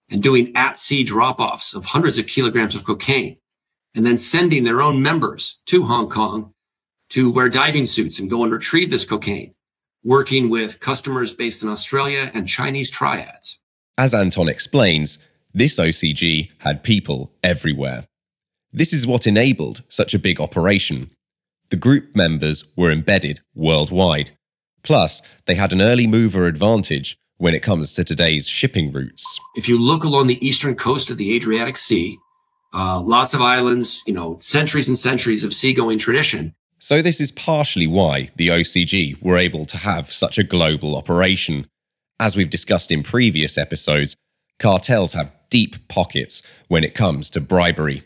and 0.10 0.22
doing 0.22 0.52
at 0.56 0.78
sea 0.78 1.04
drop 1.04 1.40
offs 1.40 1.74
of 1.74 1.86
hundreds 1.86 2.18
of 2.18 2.28
kilograms 2.28 2.76
of 2.76 2.84
cocaine 2.84 3.38
and 3.96 4.06
then 4.06 4.18
sending 4.18 4.64
their 4.64 4.82
own 4.82 5.02
members 5.02 5.60
to 5.68 5.84
Hong 5.84 6.10
Kong 6.10 6.54
to 7.10 7.32
wear 7.32 7.50
diving 7.50 7.86
suits 7.86 8.20
and 8.20 8.30
go 8.30 8.44
and 8.44 8.52
retrieve 8.52 8.90
this 8.90 9.06
cocaine, 9.06 9.54
working 10.04 10.50
with 10.50 10.80
customers 10.80 11.34
based 11.34 11.64
in 11.64 11.70
Australia 11.70 12.32
and 12.34 12.48
Chinese 12.48 12.90
triads. 12.90 13.60
As 14.02 14.16
Anton 14.16 14.50
explains, 14.50 15.20
this 15.54 15.78
OCG 15.78 16.50
had 16.62 16.82
people 16.82 17.32
everywhere. 17.44 18.06
This 18.74 18.94
is 18.94 19.06
what 19.06 19.28
enabled 19.28 19.84
such 19.90 20.16
a 20.16 20.20
big 20.28 20.42
operation. 20.42 21.12
The 21.70 21.76
group 21.76 22.16
members 22.16 22.64
were 22.76 22.90
embedded 22.90 23.42
worldwide. 23.54 24.32
Plus, 24.82 25.22
they 25.46 25.54
had 25.54 25.72
an 25.72 25.84
early 25.84 26.08
mover 26.08 26.48
advantage 26.48 27.16
when 27.38 27.54
it 27.54 27.62
comes 27.62 27.94
to 27.94 28.04
today's 28.04 28.48
shipping 28.48 28.92
routes. 28.92 29.40
If 29.56 29.70
you 29.70 29.80
look 29.80 30.04
along 30.04 30.26
the 30.26 30.44
eastern 30.44 30.74
coast 30.74 31.12
of 31.12 31.18
the 31.18 31.36
Adriatic 31.36 31.78
Sea, 31.78 32.18
uh, 32.74 33.00
lots 33.00 33.36
of 33.36 33.42
islands, 33.42 34.02
you 34.08 34.14
know, 34.16 34.36
centuries 34.40 34.88
and 34.88 34.98
centuries 34.98 35.44
of 35.44 35.54
seagoing 35.54 36.00
tradition. 36.00 36.56
So, 36.80 37.04
this 37.04 37.22
is 37.22 37.32
partially 37.32 37.86
why 37.86 38.30
the 38.38 38.48
OCG 38.48 39.22
were 39.22 39.38
able 39.38 39.66
to 39.66 39.78
have 39.78 40.12
such 40.12 40.40
a 40.40 40.44
global 40.44 40.96
operation. 40.96 41.68
As 42.22 42.36
we've 42.36 42.52
discussed 42.52 42.92
in 42.92 43.02
previous 43.02 43.58
episodes, 43.58 44.16
cartels 44.60 45.14
have 45.14 45.34
deep 45.50 45.88
pockets 45.88 46.44
when 46.68 46.84
it 46.84 46.94
comes 46.94 47.32
to 47.32 47.42
bribery. 47.42 48.04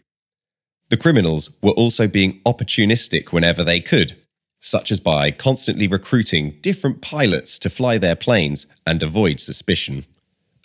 The 0.87 0.95
criminals 0.95 1.49
were 1.61 1.73
also 1.73 2.07
being 2.07 2.39
opportunistic 2.45 3.33
whenever 3.33 3.61
they 3.61 3.81
could, 3.81 4.15
such 4.61 4.89
as 4.89 5.01
by 5.01 5.31
constantly 5.31 5.85
recruiting 5.85 6.55
different 6.61 7.01
pilots 7.01 7.59
to 7.59 7.69
fly 7.69 7.97
their 7.97 8.15
planes 8.15 8.67
and 8.87 9.03
avoid 9.03 9.41
suspicion. 9.41 10.05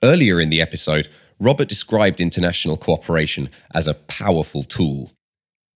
Earlier 0.01 0.41
in 0.41 0.51
the 0.51 0.63
episode, 0.63 1.09
Robert 1.41 1.69
described 1.69 2.21
international 2.21 2.77
cooperation 2.77 3.51
as 3.75 3.89
a 3.89 3.95
powerful 3.95 4.63
tool. 4.63 5.11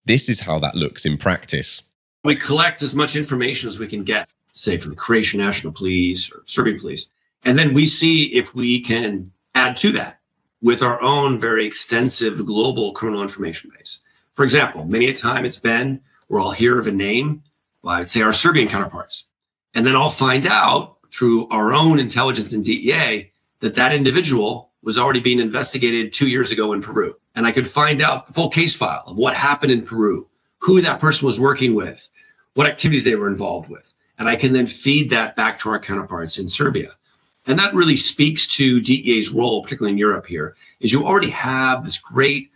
This 0.05 0.29
is 0.29 0.43
how 0.43 0.61
that 0.61 0.77
looks 0.77 1.05
in 1.05 1.17
practice. 1.17 1.83
We 2.23 2.37
collect 2.37 2.83
as 2.83 2.95
much 2.95 3.17
information 3.17 3.69
as 3.69 3.81
we 3.81 3.89
can 3.89 4.05
get, 4.05 4.33
say 4.53 4.77
from 4.77 4.91
the 4.91 4.97
Croatian 4.97 5.41
National 5.41 5.73
Police 5.73 6.31
or 6.31 6.45
Serbian 6.47 6.79
Police, 6.79 7.11
and 7.45 7.59
then 7.59 7.75
we 7.75 7.87
see 7.87 8.27
if 8.35 8.55
we 8.55 8.81
can 8.81 9.31
add 9.55 9.77
to 9.79 9.93
that 9.93 10.21
with 10.63 10.83
our 10.83 11.01
own 11.03 11.39
very 11.39 11.67
extensive 11.67 12.45
global 12.47 12.93
criminal 12.93 13.23
information 13.23 13.71
base. 13.77 14.01
For 14.35 14.45
example, 14.45 14.85
many 14.85 15.07
a 15.07 15.15
time 15.15 15.45
it's 15.45 15.59
been 15.59 16.01
where 16.29 16.41
I'll 16.41 16.51
hear 16.51 16.79
of 16.79 16.87
a 16.87 16.93
name 16.93 17.43
well, 17.85 17.97
I'd 17.97 18.09
say, 18.09 18.23
our 18.23 18.33
Serbian 18.33 18.67
counterparts. 18.67 19.25
And 19.75 19.87
then 19.87 19.95
I'll 19.95 20.11
find 20.11 20.47
out 20.47 20.97
through 21.11 21.47
our 21.49 21.75
own 21.75 22.01
intelligence 22.01 22.55
and 22.55 22.65
DEA 22.65 23.31
that 23.61 23.75
that 23.75 23.95
individual 23.95 24.71
was 24.83 24.97
already 24.97 25.21
being 25.21 25.39
investigated 25.39 26.13
two 26.13 26.29
years 26.29 26.51
ago 26.51 26.73
in 26.73 26.81
Peru. 26.81 27.15
And 27.35 27.47
I 27.47 27.53
could 27.53 27.69
find 27.69 28.01
out 28.01 28.27
the 28.27 28.33
full 28.33 28.49
case 28.49 28.75
file 28.75 29.05
of 29.07 29.17
what 29.17 29.35
happened 29.35 29.71
in 29.71 29.85
Peru, 29.85 30.29
who 30.59 30.81
that 30.81 30.99
person 30.99 31.27
was 31.27 31.39
working 31.39 31.75
with, 31.75 32.09
what 32.55 32.67
activities 32.67 33.05
they 33.05 33.17
were 33.17 33.29
involved 33.29 33.69
with. 33.69 33.93
And 34.19 34.29
I 34.29 34.37
can 34.37 34.55
then 34.55 34.67
feed 34.67 35.11
that 35.11 35.37
back 35.37 35.61
to 35.61 35.69
our 35.69 35.79
counterparts 35.79 36.39
in 36.39 36.49
Serbia. 36.49 36.89
And 37.47 37.59
that 37.59 37.75
really 37.75 37.97
speaks 37.97 38.47
to 38.57 38.81
DEA's 38.81 39.31
role, 39.31 39.63
particularly 39.63 39.93
in 39.93 39.99
Europe 39.99 40.27
here, 40.27 40.57
is 40.81 40.93
you 40.93 41.05
already 41.05 41.31
have 41.31 41.85
this 41.85 41.99
great 41.99 42.51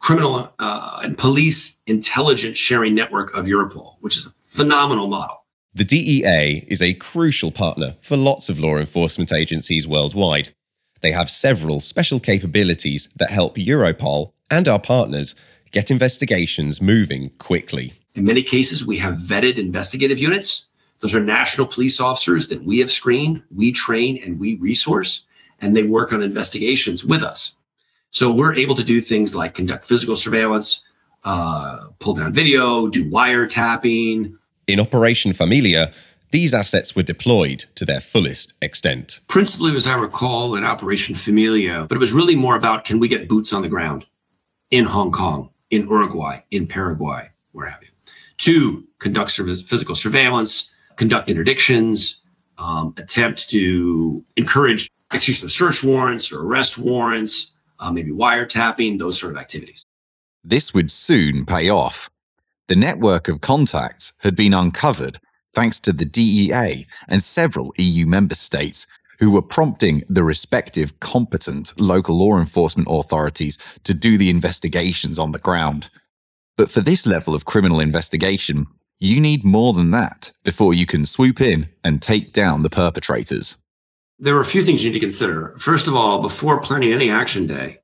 criminal 0.00 0.52
uh, 0.58 1.00
and 1.02 1.16
police 1.16 1.76
intelligence 1.86 2.58
sharing 2.58 2.94
network 2.94 3.34
of 3.36 3.46
Europol, 3.46 3.96
which 4.00 4.16
is 4.16 4.26
a 4.26 4.30
phenomenal 4.30 5.06
model. 5.06 5.44
The 5.74 5.84
DEA 5.84 6.64
is 6.68 6.80
a 6.80 6.94
crucial 6.94 7.52
partner 7.52 7.96
for 8.00 8.16
lots 8.16 8.48
of 8.48 8.58
law 8.58 8.76
enforcement 8.76 9.32
agencies 9.32 9.86
worldwide. 9.86 10.54
They 11.02 11.12
have 11.12 11.30
several 11.30 11.80
special 11.80 12.18
capabilities 12.18 13.08
that 13.16 13.30
help 13.30 13.56
Europol 13.56 14.32
and 14.50 14.68
our 14.68 14.80
partners 14.80 15.34
get 15.72 15.90
investigations 15.90 16.80
moving 16.80 17.30
quickly. 17.38 17.92
In 18.14 18.24
many 18.24 18.42
cases, 18.42 18.86
we 18.86 18.96
have 18.98 19.14
vetted 19.14 19.58
investigative 19.58 20.18
units. 20.18 20.66
Those 21.06 21.14
are 21.14 21.20
national 21.20 21.68
police 21.68 22.00
officers 22.00 22.48
that 22.48 22.64
we 22.64 22.80
have 22.80 22.90
screened, 22.90 23.44
we 23.54 23.70
train, 23.70 24.20
and 24.24 24.40
we 24.40 24.56
resource, 24.56 25.24
and 25.60 25.76
they 25.76 25.84
work 25.84 26.12
on 26.12 26.20
investigations 26.20 27.04
with 27.04 27.22
us. 27.22 27.54
So 28.10 28.32
we're 28.32 28.56
able 28.56 28.74
to 28.74 28.82
do 28.82 29.00
things 29.00 29.32
like 29.32 29.54
conduct 29.54 29.84
physical 29.84 30.16
surveillance, 30.16 30.84
uh, 31.22 31.90
pull 32.00 32.14
down 32.14 32.32
video, 32.32 32.88
do 32.88 33.08
wiretapping. 33.08 34.36
In 34.66 34.80
Operation 34.80 35.32
Familia, 35.32 35.92
these 36.32 36.52
assets 36.52 36.96
were 36.96 37.04
deployed 37.04 37.66
to 37.76 37.84
their 37.84 38.00
fullest 38.00 38.54
extent. 38.60 39.20
Principally, 39.28 39.76
as 39.76 39.86
I 39.86 39.96
recall, 39.96 40.56
in 40.56 40.64
Operation 40.64 41.14
Familia, 41.14 41.86
but 41.88 41.94
it 41.94 42.00
was 42.00 42.10
really 42.10 42.34
more 42.34 42.56
about 42.56 42.84
can 42.84 42.98
we 42.98 43.06
get 43.06 43.28
boots 43.28 43.52
on 43.52 43.62
the 43.62 43.68
ground 43.68 44.06
in 44.72 44.84
Hong 44.84 45.12
Kong, 45.12 45.50
in 45.70 45.82
Uruguay, 45.82 46.40
in 46.50 46.66
Paraguay, 46.66 47.30
where 47.52 47.70
have 47.70 47.80
you. 47.80 47.90
Two, 48.38 48.88
conduct 48.98 49.30
physical 49.30 49.94
surveillance, 49.94 50.72
conduct 50.96 51.28
interdictions, 51.28 52.16
um, 52.58 52.94
attempt 52.96 53.50
to 53.50 54.24
encourage 54.36 54.90
execution 55.12 55.46
of 55.46 55.52
search 55.52 55.84
warrants 55.84 56.32
or 56.32 56.42
arrest 56.42 56.78
warrants, 56.78 57.52
uh, 57.78 57.92
maybe 57.92 58.10
wiretapping, 58.10 58.98
those 58.98 59.18
sort 59.18 59.32
of 59.32 59.38
activities. 59.38 59.84
This 60.42 60.72
would 60.72 60.90
soon 60.90 61.44
pay 61.44 61.68
off. 61.68 62.10
The 62.68 62.76
network 62.76 63.28
of 63.28 63.40
contacts 63.40 64.12
had 64.20 64.34
been 64.34 64.54
uncovered 64.54 65.18
thanks 65.54 65.80
to 65.80 65.92
the 65.92 66.04
DEA 66.04 66.86
and 67.08 67.22
several 67.22 67.72
EU 67.78 68.06
member 68.06 68.34
states 68.34 68.86
who 69.18 69.30
were 69.30 69.42
prompting 69.42 70.02
the 70.08 70.22
respective 70.22 70.98
competent 71.00 71.72
local 71.80 72.18
law 72.18 72.38
enforcement 72.38 72.88
authorities 72.90 73.56
to 73.84 73.94
do 73.94 74.18
the 74.18 74.28
investigations 74.28 75.18
on 75.18 75.32
the 75.32 75.38
ground. 75.38 75.88
But 76.56 76.70
for 76.70 76.80
this 76.80 77.06
level 77.06 77.34
of 77.34 77.44
criminal 77.44 77.80
investigation, 77.80 78.66
you 78.98 79.20
need 79.20 79.44
more 79.44 79.72
than 79.72 79.90
that 79.90 80.32
before 80.44 80.72
you 80.72 80.86
can 80.86 81.04
swoop 81.04 81.40
in 81.40 81.68
and 81.84 82.00
take 82.00 82.32
down 82.32 82.62
the 82.62 82.70
perpetrators. 82.70 83.56
There 84.18 84.36
are 84.36 84.40
a 84.40 84.46
few 84.46 84.62
things 84.62 84.82
you 84.82 84.90
need 84.90 84.94
to 84.94 85.00
consider. 85.00 85.54
First 85.58 85.86
of 85.86 85.94
all, 85.94 86.22
before 86.22 86.60
planning 86.60 86.92
any 86.92 87.10
action 87.10 87.46
day, 87.46 87.80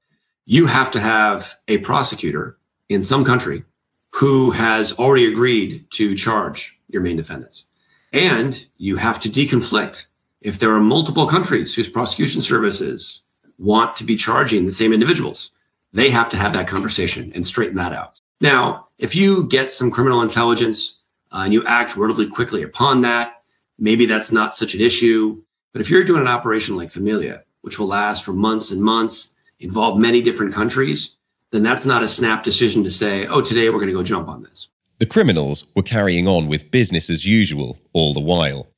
you 0.46 0.66
have 0.66 0.90
to 0.92 1.00
have 1.00 1.54
a 1.68 1.78
prosecutor 1.78 2.58
in 2.88 3.02
some 3.02 3.24
country 3.24 3.64
who 4.10 4.50
has 4.50 4.92
already 4.92 5.26
agreed 5.26 5.86
to 5.90 6.16
charge 6.16 6.78
your 6.88 7.02
main 7.02 7.16
defendants. 7.16 7.66
And 8.12 8.66
you 8.76 8.96
have 8.96 9.20
to 9.20 9.28
deconflict. 9.28 10.06
If 10.40 10.58
there 10.58 10.72
are 10.72 10.80
multiple 10.80 11.26
countries 11.26 11.74
whose 11.74 11.88
prosecution 11.88 12.40
services 12.42 13.22
want 13.58 13.96
to 13.96 14.04
be 14.04 14.16
charging 14.16 14.64
the 14.64 14.72
same 14.72 14.92
individuals, 14.92 15.52
they 15.92 16.10
have 16.10 16.28
to 16.30 16.36
have 16.36 16.52
that 16.54 16.68
conversation 16.68 17.32
and 17.34 17.46
straighten 17.46 17.76
that 17.76 17.92
out. 17.92 18.20
Now, 18.40 18.88
if 18.98 19.14
you 19.14 19.46
get 19.46 19.70
some 19.70 19.90
criminal 19.90 20.22
intelligence 20.22 21.01
uh, 21.32 21.42
and 21.44 21.52
you 21.52 21.64
act 21.66 21.96
relatively 21.96 22.28
quickly 22.28 22.62
upon 22.62 23.00
that, 23.02 23.42
maybe 23.78 24.06
that's 24.06 24.30
not 24.30 24.54
such 24.54 24.74
an 24.74 24.80
issue. 24.80 25.42
But 25.72 25.80
if 25.80 25.90
you're 25.90 26.04
doing 26.04 26.20
an 26.20 26.28
operation 26.28 26.76
like 26.76 26.90
Familia, 26.90 27.44
which 27.62 27.78
will 27.78 27.86
last 27.86 28.24
for 28.24 28.32
months 28.32 28.70
and 28.70 28.82
months, 28.82 29.30
involve 29.58 29.98
many 29.98 30.20
different 30.20 30.52
countries, 30.52 31.16
then 31.50 31.62
that's 31.62 31.86
not 31.86 32.02
a 32.02 32.08
snap 32.08 32.44
decision 32.44 32.84
to 32.84 32.90
say, 32.90 33.26
oh, 33.26 33.40
today 33.40 33.68
we're 33.68 33.78
going 33.78 33.88
to 33.88 33.94
go 33.94 34.02
jump 34.02 34.28
on 34.28 34.42
this. 34.42 34.68
The 34.98 35.06
criminals 35.06 35.64
were 35.74 35.82
carrying 35.82 36.28
on 36.28 36.48
with 36.48 36.70
business 36.70 37.10
as 37.10 37.26
usual 37.26 37.78
all 37.92 38.14
the 38.14 38.20
while. 38.20 38.68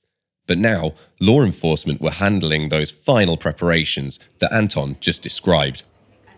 But 0.47 0.59
now, 0.59 0.95
law 1.21 1.43
enforcement 1.43 2.01
were 2.01 2.11
handling 2.11 2.69
those 2.69 2.91
final 2.91 3.37
preparations 3.37 4.19
that 4.41 4.53
Anton 4.53 4.97
just 5.01 5.23
described. 5.23 5.85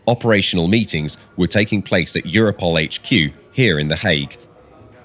Operational 0.07 0.69
meetings 0.69 1.17
were 1.37 1.49
taking 1.49 1.83
place 1.83 2.15
at 2.15 2.25
Europol 2.25 2.81
HQ 2.81 3.35
here 3.53 3.79
in 3.79 3.89
The 3.89 3.97
Hague. 3.97 4.39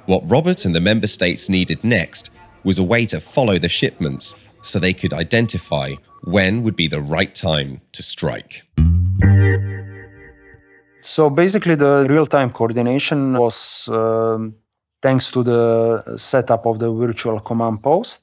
What 0.07 0.27
Robert 0.29 0.65
and 0.65 0.73
the 0.73 0.79
member 0.79 1.07
states 1.07 1.47
needed 1.47 1.83
next 1.83 2.31
was 2.63 2.79
a 2.79 2.83
way 2.83 3.05
to 3.07 3.19
follow 3.19 3.59
the 3.59 3.69
shipments 3.69 4.35
so 4.63 4.79
they 4.79 4.93
could 4.93 5.13
identify 5.13 5.93
when 6.23 6.63
would 6.63 6.75
be 6.75 6.87
the 6.87 7.01
right 7.01 7.33
time 7.33 7.81
to 7.91 8.03
strike. 8.03 8.63
So 11.01 11.29
basically, 11.29 11.75
the 11.75 12.05
real 12.09 12.27
time 12.27 12.51
coordination 12.51 13.37
was 13.37 13.89
uh, 13.89 14.37
thanks 15.01 15.31
to 15.31 15.43
the 15.43 16.17
setup 16.17 16.65
of 16.65 16.79
the 16.79 16.91
virtual 16.91 17.39
command 17.39 17.81
post. 17.81 18.21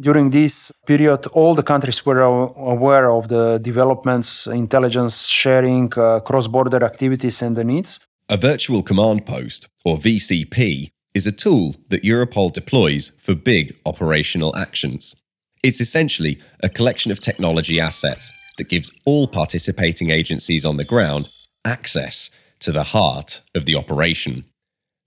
During 0.00 0.30
this 0.30 0.72
period, 0.86 1.26
all 1.32 1.54
the 1.54 1.62
countries 1.62 2.06
were 2.06 2.20
aware 2.20 3.10
of 3.10 3.28
the 3.28 3.58
developments, 3.58 4.46
intelligence 4.46 5.26
sharing, 5.26 5.92
uh, 5.96 6.20
cross 6.20 6.46
border 6.46 6.84
activities, 6.84 7.42
and 7.42 7.56
the 7.56 7.64
needs. 7.64 8.00
A 8.28 8.36
virtual 8.36 8.82
command 8.82 9.26
post, 9.26 9.68
or 9.84 9.98
VCP, 9.98 10.90
is 11.14 11.26
a 11.26 11.32
tool 11.32 11.76
that 11.88 12.02
Europol 12.02 12.52
deploys 12.52 13.12
for 13.18 13.34
big 13.34 13.76
operational 13.84 14.54
actions. 14.56 15.16
It's 15.62 15.80
essentially 15.80 16.38
a 16.62 16.68
collection 16.68 17.12
of 17.12 17.20
technology 17.20 17.80
assets 17.80 18.30
that 18.56 18.68
gives 18.68 18.90
all 19.04 19.26
participating 19.26 20.10
agencies 20.10 20.64
on 20.64 20.76
the 20.76 20.84
ground 20.84 21.28
access 21.64 22.30
to 22.60 22.72
the 22.72 22.84
heart 22.84 23.40
of 23.54 23.64
the 23.64 23.74
operation. 23.74 24.44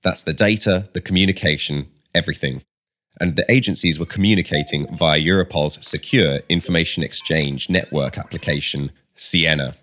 That's 0.03 0.24
the 0.24 0.33
data, 0.33 0.89
the 0.93 1.01
communication, 1.01 1.88
everything. 2.13 2.62
And 3.19 3.36
the 3.36 3.50
agencies 3.51 4.00
were 4.00 4.05
communicating 4.05 4.93
via 4.95 5.19
Europol's 5.19 5.86
secure 5.88 6.39
information 6.50 7.03
exchange 7.03 7.69
network 7.69 8.17
application, 8.17 8.91
Siena. 9.15 9.75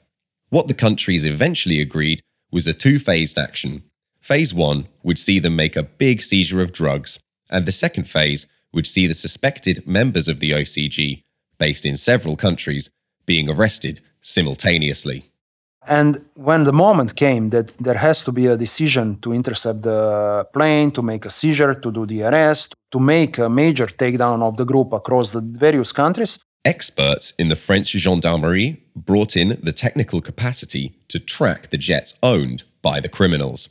What 0.50 0.66
the 0.66 0.74
countries 0.74 1.24
eventually 1.24 1.80
agreed 1.80 2.20
was 2.50 2.66
a 2.66 2.74
two 2.74 2.98
phased 2.98 3.38
action. 3.38 3.84
Phase 4.20 4.54
one 4.54 4.86
would 5.02 5.18
see 5.18 5.38
them 5.38 5.56
make 5.56 5.76
a 5.76 5.82
big 5.82 6.22
seizure 6.22 6.60
of 6.60 6.72
drugs, 6.72 7.18
and 7.50 7.66
the 7.66 7.72
second 7.72 8.04
phase 8.04 8.46
would 8.72 8.86
see 8.86 9.06
the 9.06 9.14
suspected 9.14 9.86
members 9.86 10.28
of 10.28 10.40
the 10.40 10.52
OCG, 10.52 11.22
based 11.58 11.84
in 11.84 11.96
several 11.96 12.36
countries, 12.36 12.90
being 13.26 13.50
arrested 13.50 14.00
simultaneously. 14.20 15.24
And 15.86 16.24
when 16.34 16.64
the 16.64 16.72
moment 16.72 17.16
came 17.16 17.50
that 17.50 17.68
there 17.78 17.96
has 17.96 18.22
to 18.24 18.32
be 18.32 18.46
a 18.46 18.56
decision 18.56 19.18
to 19.20 19.32
intercept 19.32 19.82
the 19.82 20.46
plane, 20.52 20.92
to 20.92 21.02
make 21.02 21.24
a 21.24 21.30
seizure, 21.30 21.72
to 21.72 21.90
do 21.90 22.04
the 22.06 22.22
arrest, 22.22 22.74
to 22.90 23.00
make 23.00 23.38
a 23.38 23.48
major 23.48 23.86
takedown 23.86 24.42
of 24.42 24.56
the 24.56 24.64
group 24.64 24.92
across 24.92 25.30
the 25.30 25.40
various 25.40 25.92
countries, 25.92 26.38
experts 26.64 27.32
in 27.38 27.48
the 27.48 27.56
French 27.56 27.90
gendarmerie 27.92 28.82
brought 28.94 29.36
in 29.36 29.58
the 29.62 29.72
technical 29.72 30.20
capacity 30.20 30.94
to 31.08 31.18
track 31.18 31.70
the 31.70 31.78
jets 31.78 32.14
owned 32.22 32.64
by 32.82 33.00
the 33.00 33.08
criminals. 33.08 33.68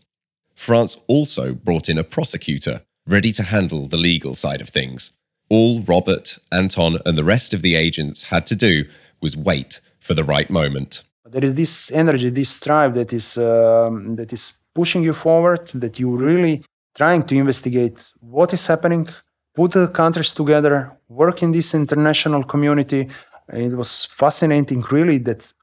France 0.60 0.98
also 1.08 1.54
brought 1.54 1.88
in 1.88 1.98
a 1.98 2.04
prosecutor 2.04 2.82
ready 3.08 3.32
to 3.32 3.44
handle 3.44 3.88
the 3.88 3.96
legal 3.96 4.36
side 4.36 4.60
of 4.60 4.68
things. 4.68 5.12
All 5.50 5.80
Robert, 5.82 6.38
Anton, 6.52 6.98
and 7.06 7.18
the 7.18 7.24
rest 7.24 7.54
of 7.54 7.62
the 7.62 7.76
agents 7.76 8.24
had 8.24 8.46
to 8.48 8.58
do 8.58 8.84
was 9.22 9.38
wait 9.38 9.80
for 10.02 10.14
the 10.14 10.24
right 10.26 10.50
moment. 10.50 11.04
There 11.26 11.46
is 11.46 11.54
this 11.54 11.92
energy, 11.94 12.30
this 12.30 12.60
drive 12.60 12.94
that 12.96 13.14
is 13.14 13.38
um, 13.38 14.18
that 14.18 14.34
is 14.34 14.54
pushing 14.76 15.02
you 15.02 15.14
forward. 15.14 15.68
That 15.76 15.98
you 15.98 16.10
really 16.18 16.62
trying 16.94 17.24
to 17.24 17.36
investigate 17.36 18.12
what 18.20 18.54
is 18.54 18.68
happening, 18.68 19.08
put 19.56 19.72
the 19.72 19.88
countries 19.88 20.34
together, 20.34 20.92
work 21.08 21.42
in 21.42 21.54
this 21.54 21.74
international 21.74 22.44
community. 22.44 23.08
It 23.54 23.76
was 23.78 24.10
fascinating, 24.12 24.82
really, 24.92 25.20
that 25.20 25.54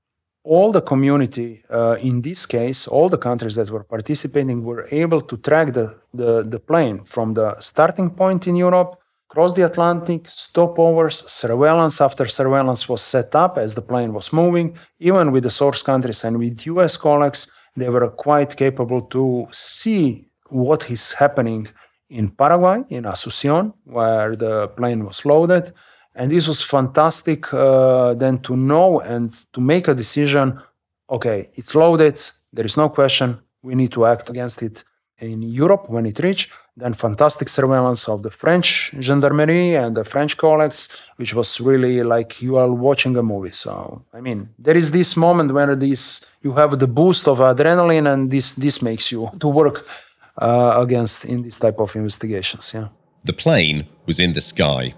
all 0.54 0.70
the 0.72 0.84
community, 0.92 1.50
uh, 1.70 1.96
in 2.00 2.22
this 2.22 2.46
case, 2.46 2.88
all 2.94 3.08
the 3.08 3.22
countries 3.28 3.56
that 3.56 3.68
were 3.70 3.84
participating 3.84 4.58
were 4.62 4.86
able 4.90 5.20
to 5.20 5.36
track 5.36 5.72
the, 5.72 5.86
the, 6.14 6.42
the 6.42 6.60
plane 6.60 6.96
from 7.04 7.34
the 7.34 7.48
starting 7.60 8.08
point 8.10 8.46
in 8.46 8.56
Europe 8.56 8.90
Across 9.28 9.54
the 9.54 9.66
Atlantic, 9.66 10.24
stopovers, 10.24 11.28
surveillance 11.28 12.00
after 12.00 12.26
surveillance 12.26 12.88
was 12.88 13.02
set 13.02 13.34
up 13.34 13.58
as 13.58 13.74
the 13.74 13.82
plane 13.82 14.12
was 14.12 14.32
moving. 14.32 14.78
Even 15.00 15.32
with 15.32 15.42
the 15.42 15.50
source 15.50 15.82
countries 15.82 16.22
and 16.24 16.38
with 16.38 16.64
US 16.66 16.96
colleagues, 16.96 17.48
they 17.76 17.88
were 17.88 18.08
quite 18.08 18.56
capable 18.56 19.02
to 19.02 19.48
see 19.50 20.28
what 20.48 20.88
is 20.90 21.12
happening 21.14 21.66
in 22.08 22.30
Paraguay, 22.30 22.84
in 22.88 23.02
Asunción, 23.02 23.74
where 23.84 24.36
the 24.36 24.68
plane 24.68 25.04
was 25.04 25.24
loaded. 25.26 25.72
And 26.16 26.30
this 26.30 26.48
was 26.48 26.62
fantastic 26.62 27.52
uh, 27.52 28.14
then 28.14 28.38
to 28.40 28.56
know 28.56 29.00
and 29.00 29.30
to 29.52 29.60
make 29.60 29.86
a 29.86 29.94
decision 29.94 30.60
okay, 31.08 31.48
it's 31.54 31.74
loaded, 31.74 32.20
there 32.52 32.66
is 32.66 32.76
no 32.76 32.88
question, 32.88 33.38
we 33.62 33.74
need 33.74 33.92
to 33.92 34.06
act 34.06 34.30
against 34.30 34.62
it 34.62 34.84
in 35.18 35.42
Europe 35.42 35.88
when 35.88 36.06
it 36.06 36.18
reached. 36.20 36.50
Then 36.78 36.92
fantastic 36.92 37.48
surveillance 37.48 38.06
of 38.06 38.22
the 38.22 38.30
French 38.30 38.92
gendarmerie 39.00 39.74
and 39.76 39.96
the 39.96 40.04
French 40.04 40.36
colleagues, 40.36 40.90
which 41.16 41.32
was 41.32 41.58
really 41.58 42.02
like 42.02 42.42
you 42.42 42.56
are 42.58 42.70
watching 42.70 43.16
a 43.16 43.22
movie. 43.22 43.52
So 43.52 44.02
I 44.12 44.20
mean, 44.20 44.50
there 44.58 44.76
is 44.76 44.90
this 44.90 45.16
moment 45.16 45.52
where 45.52 45.74
this 45.74 46.20
you 46.42 46.52
have 46.52 46.78
the 46.78 46.86
boost 46.86 47.28
of 47.28 47.38
adrenaline, 47.38 48.12
and 48.12 48.30
this 48.30 48.52
this 48.52 48.82
makes 48.82 49.10
you 49.10 49.30
to 49.40 49.48
work 49.48 49.88
uh, 50.36 50.74
against 50.76 51.24
in 51.24 51.40
this 51.40 51.58
type 51.58 51.80
of 51.80 51.96
investigations. 51.96 52.72
Yeah. 52.74 52.88
The 53.24 53.32
plane 53.32 53.86
was 54.04 54.20
in 54.20 54.34
the 54.34 54.42
sky, 54.42 54.94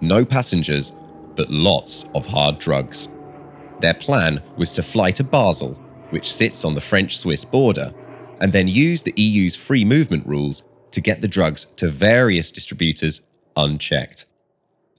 no 0.00 0.24
passengers, 0.24 0.92
but 1.34 1.50
lots 1.50 2.04
of 2.14 2.26
hard 2.26 2.58
drugs. 2.58 3.08
Their 3.80 3.94
plan 3.94 4.42
was 4.56 4.72
to 4.74 4.82
fly 4.82 5.10
to 5.12 5.24
Basel, 5.24 5.74
which 6.10 6.32
sits 6.32 6.64
on 6.64 6.74
the 6.74 6.80
French 6.80 7.18
Swiss 7.18 7.44
border 7.44 7.92
and 8.40 8.52
then 8.52 8.68
use 8.68 9.02
the 9.02 9.14
EU's 9.16 9.56
free 9.56 9.84
movement 9.84 10.26
rules 10.26 10.62
to 10.92 11.00
get 11.00 11.20
the 11.20 11.28
drugs 11.28 11.66
to 11.76 11.88
various 11.88 12.52
distributors 12.52 13.20
unchecked. 13.56 14.24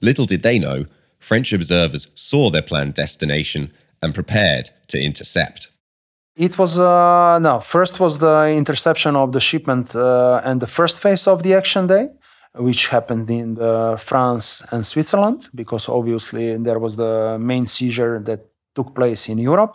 Little 0.00 0.26
did 0.26 0.42
they 0.42 0.58
know, 0.58 0.86
French 1.18 1.52
observers 1.52 2.08
saw 2.14 2.50
their 2.50 2.62
planned 2.62 2.94
destination 2.94 3.72
and 4.02 4.14
prepared 4.14 4.70
to 4.88 5.00
intercept. 5.00 5.70
It 6.36 6.56
was 6.56 6.78
uh, 6.78 7.40
no. 7.40 7.58
First 7.58 7.98
was 7.98 8.18
the 8.18 8.54
interception 8.56 9.16
of 9.16 9.32
the 9.32 9.40
shipment 9.40 9.96
uh, 9.96 10.40
and 10.44 10.60
the 10.60 10.68
first 10.68 11.00
phase 11.00 11.26
of 11.26 11.42
the 11.42 11.54
action 11.54 11.88
day, 11.88 12.10
which 12.54 12.88
happened 12.88 13.30
in 13.30 13.58
uh, 13.60 13.96
France 13.96 14.64
and 14.70 14.84
Switzerland, 14.84 15.48
because 15.54 15.88
obviously 15.88 16.56
there 16.56 16.78
was 16.78 16.96
the 16.96 17.38
main 17.38 17.66
seizure 17.66 18.20
that 18.20 18.46
took 18.74 18.94
place 18.94 19.28
in 19.28 19.38
Europe. 19.38 19.74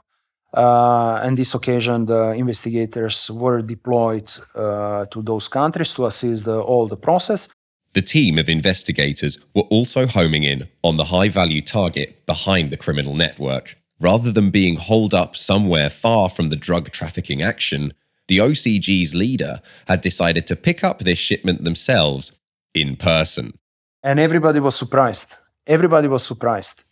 Uh, 0.55 1.19
and 1.23 1.37
this 1.37 1.55
occasion, 1.55 2.05
the 2.05 2.31
investigators 2.31 3.31
were 3.31 3.61
deployed 3.61 4.31
uh, 4.55 5.05
to 5.05 5.21
those 5.23 5.47
countries 5.47 5.93
to 5.93 6.05
assist 6.05 6.45
the, 6.45 6.59
all 6.59 6.87
the 6.87 6.97
process. 6.97 7.49
The 7.93 8.01
team 8.01 8.37
of 8.37 8.49
investigators 8.49 9.37
were 9.55 9.67
also 9.69 10.07
homing 10.07 10.43
in 10.43 10.69
on 10.83 10.97
the 10.97 11.05
high 11.05 11.29
value 11.29 11.61
target 11.61 12.25
behind 12.25 12.71
the 12.71 12.77
criminal 12.77 13.15
network. 13.15 13.77
Rather 13.99 14.31
than 14.31 14.49
being 14.49 14.75
holed 14.75 15.13
up 15.13 15.35
somewhere 15.35 15.89
far 15.89 16.29
from 16.29 16.49
the 16.49 16.55
drug 16.55 16.91
trafficking 16.91 17.41
action, 17.41 17.93
the 18.27 18.37
OCG's 18.37 19.13
leader 19.13 19.61
had 19.87 20.01
decided 20.01 20.47
to 20.47 20.55
pick 20.55 20.83
up 20.83 20.99
this 20.99 21.17
shipment 21.17 21.63
themselves 21.63 22.31
in 22.73 22.95
person. 22.95 23.57
And 24.01 24.19
everybody 24.19 24.59
was 24.59 24.75
surprised. 24.75 25.37
Everybody 25.65 26.07
was 26.07 26.23
surprised 26.23 26.83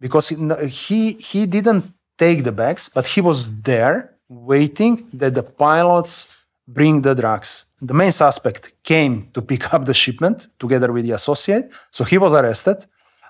because 0.00 0.28
he, 0.28 1.12
he 1.12 1.46
didn't 1.46 1.92
take 2.18 2.44
the 2.44 2.52
bags, 2.52 2.90
but 2.92 3.06
he 3.06 3.20
was 3.20 3.60
there 3.62 4.16
waiting 4.28 5.08
that 5.12 5.34
the 5.34 5.42
pilots 5.42 6.28
bring 6.66 7.02
the 7.02 7.14
drugs. 7.14 7.66
The 7.80 7.94
main 7.94 8.12
suspect 8.12 8.72
came 8.82 9.28
to 9.34 9.42
pick 9.42 9.72
up 9.74 9.84
the 9.84 9.94
shipment 9.94 10.48
together 10.58 10.92
with 10.92 11.04
the 11.04 11.12
associate, 11.12 11.72
so 11.90 12.04
he 12.04 12.18
was 12.18 12.32
arrested. 12.32 12.78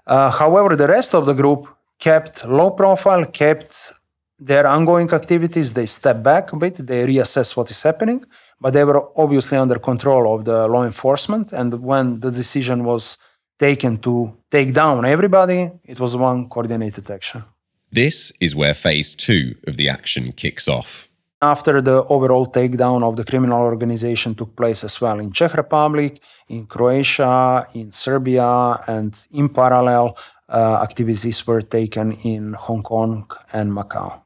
Uh, 0.07 0.31
however, 0.31 0.76
the 0.76 0.88
rest 0.88 1.14
of 1.14 1.26
the 1.26 1.35
group 1.35 1.68
kept 1.98 2.44
low 2.46 2.70
profile, 2.70 3.24
kept 3.26 3.92
their 4.38 4.66
ongoing 4.66 5.11
activities. 5.12 5.72
They 5.72 5.87
stepped 5.87 6.22
back 6.22 6.53
a 6.53 6.57
bit, 6.57 6.76
they 6.87 7.07
reassess 7.07 7.57
what 7.57 7.70
is 7.70 7.83
happening, 7.83 8.24
but 8.61 8.73
they 8.73 8.85
were 8.85 9.03
obviously 9.16 9.57
under 9.57 9.79
control 9.79 10.35
of 10.35 10.44
the 10.44 10.68
law 10.68 10.85
enforcement. 10.85 11.53
And 11.53 11.83
when 11.83 12.20
the 12.20 12.31
decision 12.31 12.85
was 12.85 13.18
taken 13.59 13.99
to 13.99 14.33
take 14.51 14.73
down 14.73 15.05
everybody, 15.05 15.70
it 15.85 15.99
was 15.99 16.16
one 16.16 16.49
coordinated 16.49 17.11
action. 17.11 17.44
This 17.92 18.33
is 18.40 18.55
where 18.55 18.75
phase 18.75 19.14
two 19.14 19.57
of 19.66 19.77
the 19.77 19.88
action 19.88 20.33
kicks 20.33 20.68
off. 20.68 21.09
After 21.42 21.81
the 21.81 22.05
overall 22.05 22.46
takedown 22.46 23.03
of 23.03 23.16
the 23.16 23.25
criminal 23.25 23.62
organization 23.62 24.35
took 24.35 24.55
place 24.55 24.85
as 24.85 25.01
well 25.01 25.18
in 25.18 25.33
Czech 25.33 25.55
Republic, 25.55 26.20
in 26.49 26.66
Croatia, 26.66 27.66
in 27.75 27.90
Serbia, 27.90 28.79
and 28.87 29.27
in 29.33 29.49
parallel, 29.49 30.18
uh, 30.51 30.79
activities 30.83 31.46
were 31.46 31.62
taken 31.62 32.12
in 32.12 32.53
Hong 32.53 32.83
Kong 32.83 33.27
and 33.53 33.73
Macau. 33.73 34.20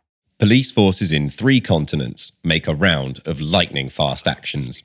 Police 0.45 0.71
forces 0.71 1.11
in 1.11 1.31
three 1.31 1.59
continents 1.59 2.33
make 2.45 2.69
a 2.69 2.75
round 2.75 3.19
of 3.25 3.41
lightning 3.41 3.89
fast 3.89 4.29
actions. 4.29 4.83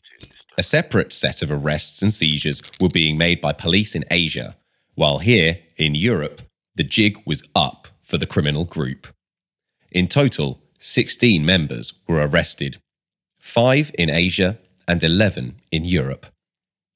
A 0.58 0.64
separate 0.64 1.12
set 1.12 1.42
of 1.42 1.52
arrests 1.52 2.02
and 2.02 2.14
seizures 2.14 2.62
were 2.80 2.88
being 2.88 3.18
made 3.18 3.42
by 3.42 3.52
police 3.52 3.94
in 3.94 4.06
Asia, 4.10 4.56
while 4.96 5.18
here, 5.18 5.60
in 5.76 5.96
Europe, 5.96 6.44
the 6.76 6.86
jig 6.86 7.22
was 7.26 7.44
up 7.54 7.90
for 8.02 8.18
the 8.18 8.26
criminal 8.26 8.64
group. 8.64 9.08
In 9.92 10.08
total, 10.08 10.62
16 10.80 11.46
members 11.46 11.92
were 12.08 12.26
arrested, 12.26 12.78
five 13.38 13.92
in 14.00 14.10
Asia 14.10 14.60
and 14.88 15.04
11 15.04 15.60
in 15.74 15.84
Europe. 15.84 16.28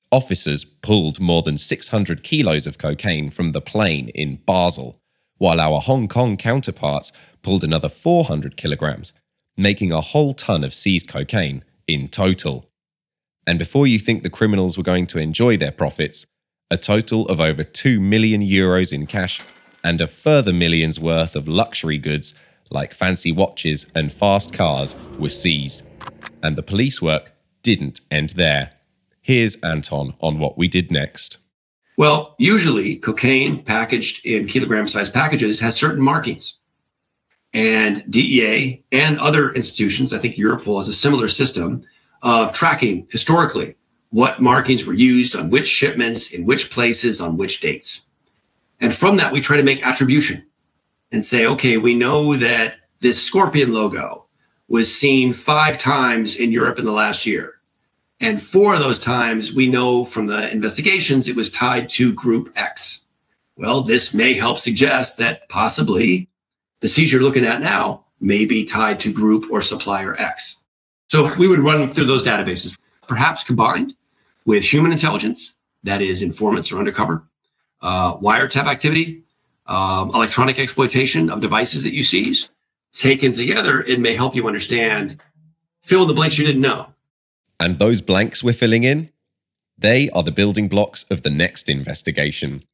Officers 0.10 0.64
pulled 0.64 1.20
more 1.20 1.42
than 1.42 1.58
600 1.58 2.24
kilos 2.24 2.66
of 2.66 2.78
cocaine 2.78 3.30
from 3.30 3.52
the 3.52 3.60
plane 3.60 4.08
in 4.16 4.38
Basel, 4.38 5.02
while 5.38 5.60
our 5.60 5.82
Hong 5.82 6.08
Kong 6.08 6.38
counterparts 6.38 7.12
pulled 7.44 7.64
another 7.64 7.90
400 7.90 8.58
kilograms, 8.58 9.14
making 9.56 9.92
a 9.92 10.02
whole 10.02 10.34
ton 10.34 10.64
of 10.64 10.74
seized 10.74 11.08
cocaine 11.08 11.64
in 11.88 12.08
total. 12.08 12.70
And 13.46 13.60
before 13.60 13.86
you 13.86 14.00
think 14.00 14.24
the 14.24 14.30
criminals 14.30 14.78
were 14.78 14.84
going 14.84 15.06
to 15.08 15.20
enjoy 15.20 15.58
their 15.58 15.72
profits, 15.72 16.26
a 16.72 16.78
total 16.78 17.28
of 17.28 17.40
over 17.40 17.64
2 17.64 18.00
million 18.00 18.42
euros 18.42 18.92
in 18.92 19.06
cash 19.06 19.42
and 19.84 20.00
a 20.02 20.08
further 20.08 20.54
millions 20.54 21.00
worth 21.00 21.36
of 21.36 21.48
luxury 21.48 21.98
goods 21.98 22.34
like 22.70 22.94
fancy 22.94 23.32
watches 23.32 23.86
and 23.94 24.12
fast 24.12 24.54
cars 24.54 24.96
were 25.20 25.30
seized. 25.30 25.84
And 26.42 26.56
the 26.56 26.64
police 26.64 27.02
work 27.02 27.34
didn't 27.62 28.02
end 28.10 28.32
there. 28.32 28.72
Here's 29.22 29.56
Anton 29.58 30.16
on 30.20 30.40
what 30.40 30.58
we 30.58 30.68
did 30.68 30.92
next. 30.92 31.38
Well, 31.96 32.36
usually 32.40 32.96
cocaine 32.96 33.64
packaged 33.64 34.26
in 34.26 34.48
kilogram 34.48 34.88
sized 34.88 35.14
packages 35.14 35.60
has 35.60 35.76
certain 35.76 36.02
markings. 36.02 36.58
And 37.54 38.04
DEA 38.10 38.84
and 38.92 39.20
other 39.20 39.52
institutions, 39.54 40.12
I 40.12 40.18
think 40.18 40.36
Europol 40.36 40.80
has 40.80 40.88
a 40.88 40.94
similar 40.94 41.28
system, 41.28 41.82
of 42.24 42.54
tracking 42.54 43.06
historically 43.12 43.76
what 44.10 44.42
markings 44.42 44.86
were 44.86 44.94
used 44.94 45.36
on 45.36 45.50
which 45.50 45.68
shipments, 45.68 46.32
in 46.32 46.46
which 46.46 46.70
places, 46.70 47.20
on 47.20 47.36
which 47.36 47.60
dates. 47.60 48.02
And 48.80 48.94
from 48.94 49.18
that, 49.18 49.34
we 49.34 49.42
try 49.42 49.58
to 49.58 49.64
make 49.64 49.86
attribution 49.86 50.46
and 51.12 51.26
say, 51.26 51.46
okay, 51.48 51.78
we 51.78 51.96
know 51.96 52.36
that 52.36 52.76
this 53.02 53.22
scorpion 53.22 53.74
logo 53.74 54.28
was 54.68 54.94
seen 54.94 55.34
five 55.34 55.78
times 55.78 56.38
in 56.38 56.52
Europe 56.52 56.80
in 56.80 56.86
the 56.86 56.92
last 56.92 57.26
year. 57.26 57.56
And 58.20 58.42
four 58.42 58.74
of 58.74 58.80
those 58.80 59.00
times, 59.00 59.54
we 59.54 59.68
know 59.68 60.06
from 60.06 60.28
the 60.28 60.50
investigations, 60.52 61.28
it 61.28 61.36
was 61.36 61.50
tied 61.50 61.90
to 61.90 62.14
group 62.14 62.52
X. 62.56 63.02
Well, 63.58 63.82
this 63.82 64.14
may 64.14 64.34
help 64.34 64.60
suggest 64.60 65.18
that 65.18 65.50
possibly 65.50 66.30
the 66.84 66.90
seizure 66.90 67.16
you're 67.16 67.24
looking 67.24 67.46
at 67.46 67.62
now 67.62 68.04
may 68.20 68.46
be 68.46 68.66
tied 68.66 69.00
to 69.00 69.12
group 69.12 69.50
or 69.50 69.62
supplier 69.62 70.20
X. 70.20 70.58
So 71.08 71.34
we 71.36 71.48
would 71.48 71.60
run 71.60 71.88
through 71.88 72.08
those 72.08 72.26
databases, 72.26 72.78
perhaps 73.08 73.46
combined 73.46 73.96
with 74.46 74.66
human 74.66 74.92
intelligence, 74.92 75.54
that 75.84 76.02
is 76.02 76.22
informants 76.22 76.74
or 76.74 76.80
undercover, 76.80 77.24
uh, 77.82 78.18
wiretap 78.18 78.66
activity, 78.66 79.24
um, 79.66 80.10
electronic 80.10 80.60
exploitation 80.60 81.30
of 81.30 81.40
devices 81.40 81.84
that 81.84 81.94
you 81.94 82.04
seize. 82.04 82.50
Taken 82.92 83.32
together, 83.32 83.82
it 83.84 84.02
may 84.02 84.14
help 84.14 84.36
you 84.36 84.46
understand, 84.46 85.22
fill 85.84 86.02
in 86.02 86.10
the 86.10 86.14
blanks 86.14 86.38
you 86.38 86.46
didn't 86.46 86.62
know. 86.62 86.94
And 87.62 87.80
those 87.80 88.02
blanks 88.02 88.44
we're 88.44 88.52
filling 88.52 88.84
in, 88.84 89.10
they 89.78 90.10
are 90.10 90.24
the 90.24 90.34
building 90.34 90.68
blocks 90.68 91.06
of 91.10 91.22
the 91.22 91.30
next 91.30 91.70
investigation. 91.70 92.66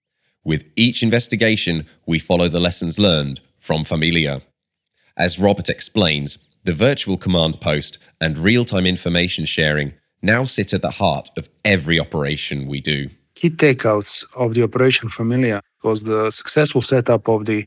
With 0.44 0.66
each 0.76 1.04
investigation, 1.04 1.86
we 2.08 2.18
follow 2.18 2.48
the 2.48 2.60
lessons 2.60 2.98
learned 2.98 3.42
from 3.70 3.84
Familia. 3.84 4.42
As 5.16 5.38
Robert 5.38 5.70
explains, 5.70 6.30
the 6.64 6.74
virtual 6.74 7.18
command 7.26 7.54
post 7.62 8.00
and 8.20 8.46
real 8.50 8.66
time 8.66 8.88
information 8.96 9.46
sharing 9.46 9.90
now 10.34 10.46
sit 10.46 10.74
at 10.74 10.82
the 10.82 10.96
heart 11.02 11.28
of 11.38 11.48
every 11.64 11.98
operation 12.00 12.58
we 12.74 12.80
do. 12.82 13.00
Key 13.36 13.52
takeouts 13.52 14.26
of 14.36 14.56
the 14.56 14.64
Operation 14.64 15.08
Familia 15.10 15.62
was 15.84 16.00
the 16.04 16.32
successful 16.32 16.82
setup 16.82 17.30
of 17.30 17.46
the 17.46 17.60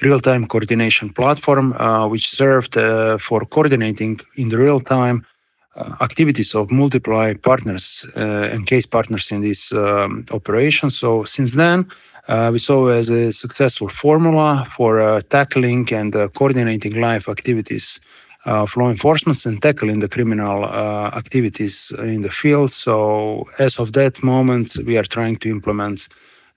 real 0.00 0.20
time 0.20 0.46
coordination 0.46 1.10
platform, 1.10 1.74
uh, 1.74 2.08
which 2.12 2.26
served 2.42 2.78
uh, 2.78 3.18
for 3.18 3.40
coordinating 3.44 4.18
in 4.36 4.48
the 4.48 4.56
real 4.56 4.80
time 4.80 5.26
uh, 5.76 5.94
activities 6.00 6.54
of 6.54 6.70
multiple 6.70 7.34
partners 7.42 8.06
uh, 8.16 8.52
and 8.52 8.66
case 8.66 8.86
partners 8.86 9.30
in 9.30 9.40
this 9.42 9.72
um, 9.72 10.24
operation. 10.30 10.88
So, 10.90 11.24
since 11.24 11.52
then, 11.54 11.84
we 12.52 12.58
saw 12.58 12.88
as 12.88 13.10
a 13.10 13.32
successful 13.32 13.88
formula 13.88 14.66
for 14.76 15.00
uh, 15.00 15.20
tackling 15.28 15.88
and 15.92 16.12
coordinating 16.34 17.00
live 17.00 17.28
activities 17.28 18.00
of 18.44 18.76
law 18.76 18.88
enforcement 18.88 19.44
and 19.46 19.60
tackling 19.60 19.98
the 19.98 20.08
criminal 20.08 20.64
uh, 20.64 21.10
activities 21.14 21.92
in 21.98 22.22
the 22.22 22.30
field. 22.30 22.70
So, 22.72 23.48
as 23.58 23.78
of 23.78 23.92
that 23.92 24.22
moment, 24.22 24.76
we 24.86 24.96
are 24.96 25.04
trying 25.04 25.36
to 25.36 25.50
implement 25.50 26.08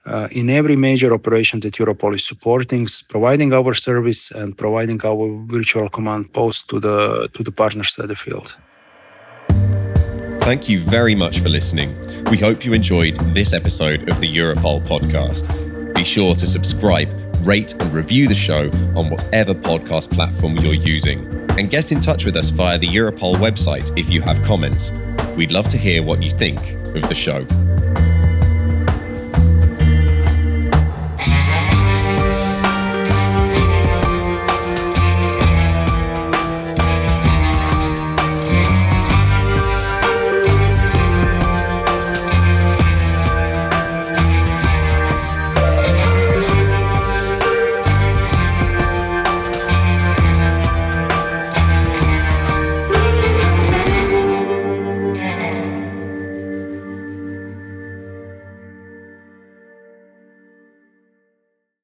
uh, 0.06 0.28
in 0.32 0.50
every 0.50 0.76
major 0.76 1.14
operation 1.14 1.60
that 1.62 1.74
Europol 1.74 2.16
is 2.16 2.26
supporting, 2.26 2.88
providing 3.08 3.54
our 3.54 3.74
service 3.74 4.32
and 4.32 4.58
providing 4.58 5.00
our 5.06 5.46
virtual 5.46 5.90
command 5.90 6.32
post 6.34 6.70
to 6.70 6.80
the 6.80 7.30
to 7.34 7.44
the 7.44 7.52
partners 7.52 7.98
at 8.00 8.08
the 8.08 8.16
field. 8.16 8.58
Thank 10.44 10.68
you 10.68 10.82
very 10.82 11.16
much 11.16 11.40
for 11.40 11.48
listening. 11.48 11.96
We 12.26 12.38
hope 12.38 12.66
you 12.66 12.74
enjoyed 12.74 13.16
this 13.34 13.54
episode 13.54 14.10
of 14.10 14.20
the 14.20 14.28
Europol 14.28 14.86
podcast. 14.86 15.96
Be 15.96 16.04
sure 16.04 16.36
to 16.36 16.46
subscribe, 16.46 17.10
rate, 17.48 17.72
and 17.80 17.94
review 17.94 18.28
the 18.28 18.36
show 18.36 18.70
on 18.94 19.10
whatever 19.10 19.54
podcast 19.54 20.12
platform 20.12 20.58
you're 20.58 20.74
using 20.74 21.26
and 21.58 21.70
get 21.70 21.94
in 21.94 22.02
touch 22.02 22.26
with 22.26 22.36
us 22.36 22.50
via 22.50 22.78
the 22.78 22.88
Europol 22.88 23.36
website 23.36 23.98
if 23.98 24.10
you 24.10 24.22
have 24.22 24.44
comments. 24.44 24.92
We'd 25.38 25.52
love 25.52 25.70
to 25.70 25.78
hear 25.78 26.04
what 26.04 26.22
you 26.22 26.30
think 26.30 26.60
of 26.94 27.08
the 27.08 27.16
show. 27.16 27.48